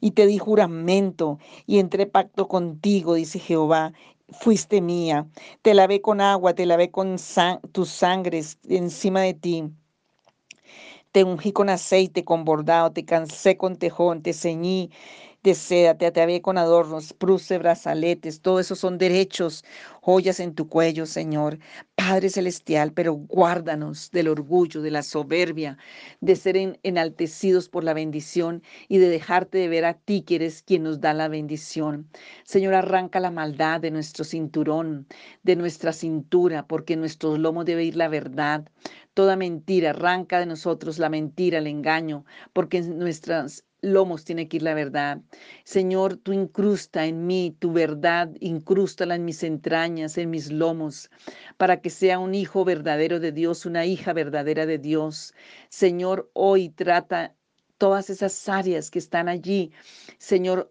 y 0.00 0.12
te 0.12 0.26
di 0.26 0.38
juramento 0.38 1.38
y 1.66 1.78
entré 1.78 2.06
pacto 2.06 2.48
contigo, 2.48 3.14
dice 3.14 3.38
Jehová, 3.38 3.92
fuiste 4.30 4.80
mía. 4.80 5.26
Te 5.62 5.74
lavé 5.74 6.00
con 6.00 6.20
agua, 6.20 6.54
te 6.54 6.66
lavé 6.66 6.90
con 6.90 7.16
tus 7.72 7.88
sangres 7.88 8.58
encima 8.68 9.20
de 9.20 9.34
ti. 9.34 9.64
Te 11.12 11.24
ungí 11.24 11.52
con 11.52 11.68
aceite, 11.68 12.24
con 12.24 12.44
bordado, 12.44 12.92
te 12.92 13.04
cansé 13.04 13.56
con 13.56 13.76
tejón, 13.76 14.22
te 14.22 14.32
ceñí 14.32 14.90
de 15.42 15.54
seda, 15.54 15.96
te 15.96 16.06
atavié 16.06 16.42
con 16.42 16.58
adornos, 16.58 17.12
pruce, 17.14 17.58
brazaletes, 17.58 18.42
todo 18.42 18.60
eso 18.60 18.74
son 18.74 18.98
derechos, 18.98 19.64
joyas 20.02 20.38
en 20.40 20.54
tu 20.54 20.68
cuello, 20.68 21.06
Señor. 21.06 21.58
Padre 21.94 22.28
Celestial, 22.30 22.92
pero 22.92 23.14
guárdanos 23.14 24.10
del 24.10 24.28
orgullo, 24.28 24.82
de 24.82 24.90
la 24.90 25.02
soberbia, 25.02 25.78
de 26.20 26.36
ser 26.36 26.78
enaltecidos 26.82 27.68
por 27.68 27.84
la 27.84 27.94
bendición 27.94 28.62
y 28.88 28.98
de 28.98 29.08
dejarte 29.08 29.58
de 29.58 29.68
ver 29.68 29.84
a 29.84 29.94
ti, 29.94 30.22
que 30.22 30.36
eres 30.36 30.62
quien 30.62 30.82
nos 30.82 31.00
da 31.00 31.14
la 31.14 31.28
bendición. 31.28 32.10
Señor, 32.44 32.74
arranca 32.74 33.20
la 33.20 33.30
maldad 33.30 33.80
de 33.80 33.90
nuestro 33.90 34.24
cinturón, 34.24 35.06
de 35.42 35.56
nuestra 35.56 35.92
cintura, 35.92 36.66
porque 36.66 36.94
en 36.94 37.00
nuestros 37.00 37.38
lomos 37.38 37.64
debe 37.64 37.84
ir 37.84 37.96
la 37.96 38.08
verdad. 38.08 38.68
Toda 39.14 39.36
mentira, 39.36 39.90
arranca 39.90 40.38
de 40.38 40.46
nosotros 40.46 40.98
la 40.98 41.08
mentira, 41.08 41.58
el 41.58 41.66
engaño, 41.66 42.24
porque 42.52 42.78
en 42.78 42.98
nuestras 42.98 43.64
lomos 43.82 44.24
tiene 44.24 44.48
que 44.48 44.58
ir 44.58 44.62
la 44.62 44.74
verdad. 44.74 45.20
Señor, 45.64 46.16
tú 46.16 46.32
incrusta 46.32 47.06
en 47.06 47.26
mí 47.26 47.56
tu 47.58 47.72
verdad, 47.72 48.30
incrústala 48.40 49.14
en 49.14 49.24
mis 49.24 49.42
entrañas, 49.42 50.18
en 50.18 50.30
mis 50.30 50.50
lomos, 50.50 51.10
para 51.56 51.80
que 51.80 51.90
sea 51.90 52.18
un 52.18 52.34
hijo 52.34 52.64
verdadero 52.64 53.20
de 53.20 53.32
Dios, 53.32 53.66
una 53.66 53.86
hija 53.86 54.12
verdadera 54.12 54.66
de 54.66 54.78
Dios. 54.78 55.34
Señor, 55.68 56.30
hoy 56.34 56.70
trata 56.70 57.34
todas 57.78 58.10
esas 58.10 58.48
áreas 58.48 58.90
que 58.90 58.98
están 58.98 59.28
allí, 59.28 59.72
Señor, 60.18 60.70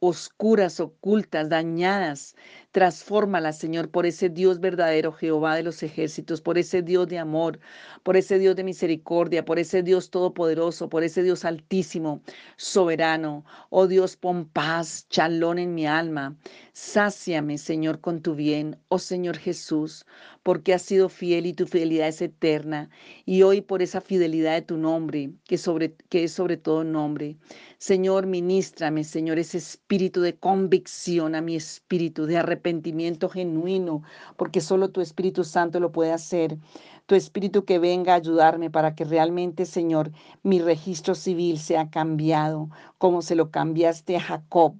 oscuras, 0.00 0.80
ocultas, 0.80 1.48
dañadas. 1.48 2.34
Transfórmalas, 2.72 3.58
Señor, 3.58 3.90
por 3.90 4.06
ese 4.06 4.28
Dios 4.28 4.60
verdadero, 4.60 5.12
Jehová 5.12 5.56
de 5.56 5.64
los 5.64 5.82
ejércitos, 5.82 6.40
por 6.40 6.56
ese 6.56 6.82
Dios 6.82 7.08
de 7.08 7.18
amor, 7.18 7.58
por 8.04 8.16
ese 8.16 8.38
Dios 8.38 8.54
de 8.54 8.62
misericordia, 8.64 9.44
por 9.44 9.58
ese 9.58 9.82
Dios 9.82 10.10
todopoderoso, 10.10 10.88
por 10.88 11.02
ese 11.02 11.22
Dios 11.24 11.44
altísimo, 11.44 12.22
soberano. 12.56 13.44
Oh 13.70 13.88
Dios, 13.88 14.16
pon 14.16 14.46
paz, 14.48 15.06
chalón 15.08 15.58
en 15.58 15.74
mi 15.74 15.86
alma. 15.86 16.36
Sáciame, 16.72 17.58
Señor, 17.58 18.00
con 18.00 18.22
tu 18.22 18.34
bien, 18.36 18.78
oh 18.88 18.98
Señor 18.98 19.36
Jesús, 19.36 20.06
porque 20.44 20.72
has 20.72 20.82
sido 20.82 21.08
fiel 21.08 21.46
y 21.46 21.52
tu 21.52 21.66
fidelidad 21.66 22.08
es 22.08 22.22
eterna. 22.22 22.88
Y 23.26 23.42
hoy 23.42 23.60
por 23.60 23.82
esa 23.82 24.00
fidelidad 24.00 24.54
de 24.54 24.62
tu 24.62 24.78
nombre, 24.78 25.32
que, 25.44 25.58
sobre, 25.58 25.94
que 26.08 26.24
es 26.24 26.32
sobre 26.32 26.56
todo 26.56 26.84
nombre. 26.84 27.36
Señor, 27.82 28.26
ministrame, 28.26 29.04
Señor, 29.04 29.38
ese 29.38 29.56
espíritu 29.56 30.20
de 30.20 30.36
convicción 30.36 31.34
a 31.34 31.40
mi 31.40 31.56
espíritu, 31.56 32.26
de 32.26 32.36
arrepentimiento 32.36 33.30
genuino, 33.30 34.02
porque 34.36 34.60
solo 34.60 34.90
tu 34.90 35.00
Espíritu 35.00 35.44
Santo 35.44 35.80
lo 35.80 35.90
puede 35.90 36.12
hacer. 36.12 36.58
Tu 37.06 37.14
Espíritu 37.14 37.64
que 37.64 37.78
venga 37.78 38.12
a 38.12 38.16
ayudarme 38.16 38.68
para 38.68 38.94
que 38.94 39.04
realmente, 39.04 39.64
Señor, 39.64 40.12
mi 40.42 40.58
registro 40.58 41.14
civil 41.14 41.58
sea 41.58 41.88
cambiado, 41.88 42.68
como 42.98 43.22
se 43.22 43.34
lo 43.34 43.50
cambiaste 43.50 44.14
a 44.16 44.20
Jacob. 44.20 44.74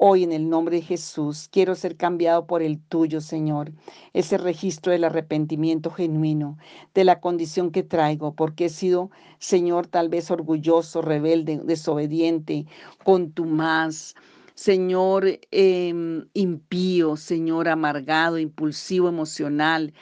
Hoy 0.00 0.22
en 0.22 0.30
el 0.30 0.48
nombre 0.48 0.76
de 0.76 0.82
Jesús 0.82 1.48
quiero 1.50 1.74
ser 1.74 1.96
cambiado 1.96 2.46
por 2.46 2.62
el 2.62 2.78
tuyo, 2.78 3.20
Señor. 3.20 3.72
Ese 4.12 4.38
registro 4.38 4.92
del 4.92 5.02
arrepentimiento 5.02 5.90
genuino, 5.90 6.56
de 6.94 7.02
la 7.02 7.18
condición 7.18 7.72
que 7.72 7.82
traigo, 7.82 8.32
porque 8.32 8.66
he 8.66 8.68
sido, 8.68 9.10
Señor, 9.40 9.88
tal 9.88 10.08
vez 10.08 10.30
orgulloso, 10.30 11.02
rebelde, 11.02 11.60
desobediente, 11.64 12.66
contumaz. 13.02 14.14
Señor 14.54 15.26
eh, 15.50 16.22
impío, 16.32 17.16
Señor 17.16 17.68
amargado, 17.68 18.38
impulsivo, 18.38 19.08
emocional, 19.08 19.92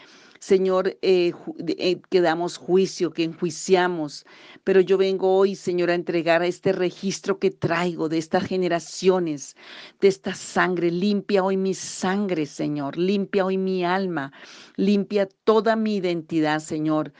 Señor, 0.46 0.96
eh, 1.02 1.32
eh, 1.66 2.00
que 2.08 2.20
damos 2.20 2.56
juicio, 2.56 3.10
que 3.10 3.24
enjuiciamos. 3.24 4.24
Pero 4.62 4.80
yo 4.80 4.96
vengo 4.96 5.36
hoy, 5.36 5.56
Señor, 5.56 5.90
a 5.90 5.94
entregar 5.94 6.40
a 6.40 6.46
este 6.46 6.70
registro 6.70 7.40
que 7.40 7.50
traigo 7.50 8.08
de 8.08 8.18
estas 8.18 8.44
generaciones, 8.44 9.56
de 10.00 10.06
esta 10.06 10.34
sangre. 10.36 10.92
Limpia 10.92 11.42
hoy 11.42 11.56
mi 11.56 11.74
sangre, 11.74 12.46
Señor. 12.46 12.96
Limpia 12.96 13.44
hoy 13.44 13.58
mi 13.58 13.84
alma. 13.84 14.32
Limpia 14.76 15.26
toda 15.42 15.74
mi 15.74 15.96
identidad, 15.96 16.60
Señor 16.60 17.12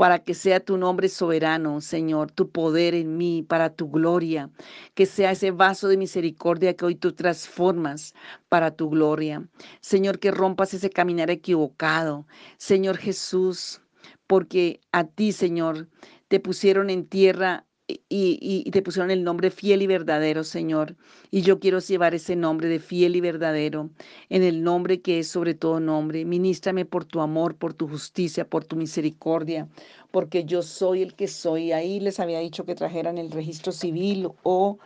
para 0.00 0.20
que 0.20 0.32
sea 0.32 0.60
tu 0.60 0.78
nombre 0.78 1.10
soberano, 1.10 1.82
Señor, 1.82 2.30
tu 2.30 2.50
poder 2.50 2.94
en 2.94 3.18
mí, 3.18 3.44
para 3.46 3.68
tu 3.68 3.90
gloria, 3.90 4.48
que 4.94 5.04
sea 5.04 5.32
ese 5.32 5.50
vaso 5.50 5.88
de 5.88 5.98
misericordia 5.98 6.74
que 6.74 6.86
hoy 6.86 6.94
tú 6.94 7.12
transformas 7.12 8.14
para 8.48 8.70
tu 8.74 8.88
gloria. 8.88 9.46
Señor, 9.82 10.18
que 10.18 10.30
rompas 10.30 10.72
ese 10.72 10.88
caminar 10.88 11.28
equivocado. 11.30 12.26
Señor 12.56 12.96
Jesús, 12.96 13.82
porque 14.26 14.80
a 14.90 15.04
ti, 15.04 15.32
Señor, 15.32 15.86
te 16.28 16.40
pusieron 16.40 16.88
en 16.88 17.06
tierra 17.06 17.66
y, 18.08 18.70
te 18.70 18.82
pusieron 18.82 19.10
el 19.10 19.24
nombre 19.24 19.50
fiel 19.50 19.82
y 19.82 19.86
verdadero, 19.86 20.44
Señor. 20.44 20.96
Y 21.30 21.42
yo 21.42 21.60
quiero 21.60 21.78
llevar 21.78 22.14
ese 22.14 22.36
nombre 22.36 22.68
de 22.68 22.78
fiel 22.78 23.16
y 23.16 23.20
verdadero 23.20 23.90
en 24.28 24.42
el 24.42 24.62
nombre 24.62 25.00
que 25.00 25.18
es 25.20 25.28
sobre 25.28 25.54
todo 25.54 25.80
nombre. 25.80 26.24
Ministrame 26.24 26.84
por 26.84 27.04
tu 27.04 27.20
amor, 27.20 27.56
por 27.56 27.74
tu 27.74 27.88
justicia, 27.88 28.48
por 28.48 28.64
tu 28.64 28.76
misericordia, 28.76 29.68
porque 30.10 30.44
yo 30.44 30.62
soy 30.62 31.02
el 31.02 31.14
que 31.14 31.28
soy. 31.28 31.72
Ahí 31.72 32.00
les 32.00 32.20
había 32.20 32.40
dicho 32.40 32.64
que 32.64 32.74
trajeran 32.74 33.18
el 33.18 33.30
registro 33.30 33.72
civil 33.72 34.28
o 34.42 34.78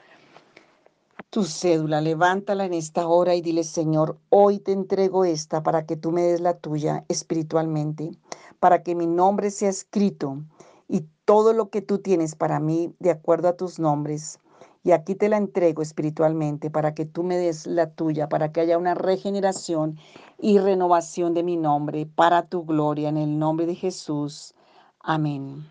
tu 1.31 1.45
cédula. 1.45 2.01
Levántala 2.01 2.65
en 2.65 2.75
esta 2.75 3.09
hora 3.09 3.35
y 3.35 3.41
dile, 3.41 3.65
Señor, 3.65 4.19
hoy 4.31 4.61
te 4.61 4.73
entrego 4.73 5.25
esta 5.25 5.63
para 5.63 5.85
que 5.85 5.97
tú 5.97 6.13
me 6.13 6.23
des 6.23 6.41
la 6.41 6.57
tuya 6.57 7.05
espiritualmente, 7.09 8.13
para 8.61 8.83
que 8.83 8.95
mi 8.95 9.07
nombre 9.07 9.51
sea 9.51 9.69
escrito 9.71 10.45
y 10.89 11.07
todo 11.25 11.53
lo 11.53 11.71
que 11.71 11.83
tú 11.83 11.99
tienes 11.99 12.35
para 12.35 12.61
mí 12.61 12.95
de 12.99 13.11
acuerdo 13.11 13.49
a 13.49 13.57
tus 13.57 13.79
nombres. 13.79 14.39
Y 14.83 14.93
aquí 14.93 15.15
te 15.15 15.31
la 15.31 15.39
entrego 15.39 15.81
espiritualmente 15.81 16.71
para 16.71 16.95
que 16.95 17.07
tú 17.07 17.23
me 17.23 17.39
des 17.39 17.67
la 17.67 17.91
tuya, 17.91 18.29
para 18.29 18.53
que 18.53 18.61
haya 18.61 18.77
una 18.77 18.95
regeneración 18.95 19.97
y 20.39 20.59
renovación 20.59 21.33
de 21.33 21.43
mi 21.43 21.57
nombre 21.57 22.07
para 22.07 22.47
tu 22.47 22.65
gloria 22.65 23.09
en 23.09 23.17
el 23.17 23.39
nombre 23.39 23.65
de 23.65 23.75
Jesús. 23.75 24.55
Amén. 25.01 25.65